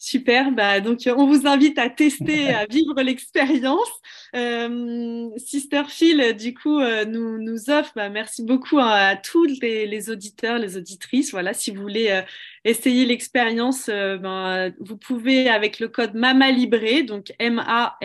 Super, 0.04 0.50
bah, 0.50 0.80
donc 0.80 0.98
on 1.06 1.28
vous 1.28 1.46
invite 1.46 1.78
à 1.78 1.88
tester, 1.88 2.48
à 2.48 2.66
vivre 2.70 3.00
l'expérience. 3.02 3.88
Euh, 4.34 5.28
Sister 5.36 5.84
Phil, 5.86 6.36
du 6.36 6.54
coup, 6.54 6.80
euh, 6.80 7.04
nous, 7.04 7.38
nous 7.38 7.70
offre, 7.70 7.92
bah, 7.94 8.08
merci 8.08 8.42
beaucoup 8.42 8.80
à, 8.80 9.14
tous 9.14 9.44
les, 9.44 10.10
auditeurs, 10.10 10.58
les 10.58 10.76
auditrices. 10.76 11.30
Voilà, 11.30 11.54
si 11.54 11.70
vous 11.70 11.80
voulez 11.80 12.10
euh, 12.10 12.22
essayer 12.64 13.06
l'expérience, 13.06 13.86
ben, 13.86 14.74
vous 14.80 14.96
pouvez 14.96 15.48
avec 15.48 15.78
le 15.78 15.86
code 15.86 16.14
MAMALIBRE, 16.14 17.06
donc 17.06 17.32
M-A-M-A-L-I-B-R-E, 17.38 18.02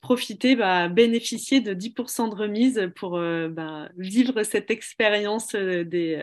profiter, 0.00 0.56
bah, 0.56 0.88
bénéficier 0.88 1.60
de 1.60 1.74
10% 1.74 2.30
de 2.30 2.34
remise 2.34 2.90
pour 2.96 3.20
vivre 3.98 4.44
cette 4.44 4.70
expérience 4.70 5.54
des 5.54 6.22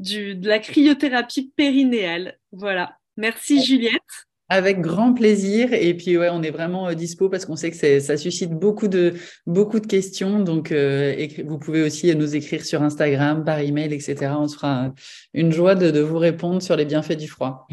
de 0.00 0.46
la 0.46 0.58
cryothérapie 0.58 1.52
périnéale. 1.56 2.38
Voilà. 2.52 2.96
Merci 3.16 3.62
Juliette. 3.64 4.02
Avec 4.50 4.80
grand 4.80 5.12
plaisir. 5.12 5.74
Et 5.74 5.94
puis, 5.94 6.16
ouais, 6.16 6.30
on 6.30 6.42
est 6.42 6.50
vraiment 6.50 6.88
euh, 6.88 6.94
dispo 6.94 7.28
parce 7.28 7.44
qu'on 7.44 7.56
sait 7.56 7.70
que 7.70 8.00
ça 8.00 8.16
suscite 8.16 8.50
beaucoup 8.50 8.88
de, 8.88 9.14
beaucoup 9.46 9.78
de 9.78 9.86
questions. 9.86 10.40
Donc, 10.40 10.72
euh, 10.72 11.26
vous 11.44 11.58
pouvez 11.58 11.82
aussi 11.82 12.14
nous 12.16 12.34
écrire 12.34 12.64
sur 12.64 12.82
Instagram, 12.82 13.44
par 13.44 13.58
email, 13.58 13.92
etc. 13.92 14.32
On 14.38 14.48
se 14.48 14.56
fera 14.56 14.94
une 15.34 15.52
joie 15.52 15.74
de, 15.74 16.00
vous 16.00 16.18
répondre 16.18 16.62
sur 16.62 16.76
les 16.76 16.86
bienfaits 16.86 17.18
du 17.18 17.28
froid. 17.28 17.66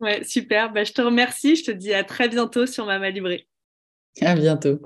Ouais, 0.00 0.24
super. 0.24 0.72
Bah, 0.72 0.84
je 0.84 0.92
te 0.92 1.02
remercie. 1.02 1.56
Je 1.56 1.64
te 1.64 1.70
dis 1.70 1.92
à 1.92 2.04
très 2.04 2.28
bientôt 2.28 2.66
sur 2.66 2.86
Mama 2.86 3.10
Libré. 3.10 3.46
À 4.22 4.34
bientôt. 4.34 4.80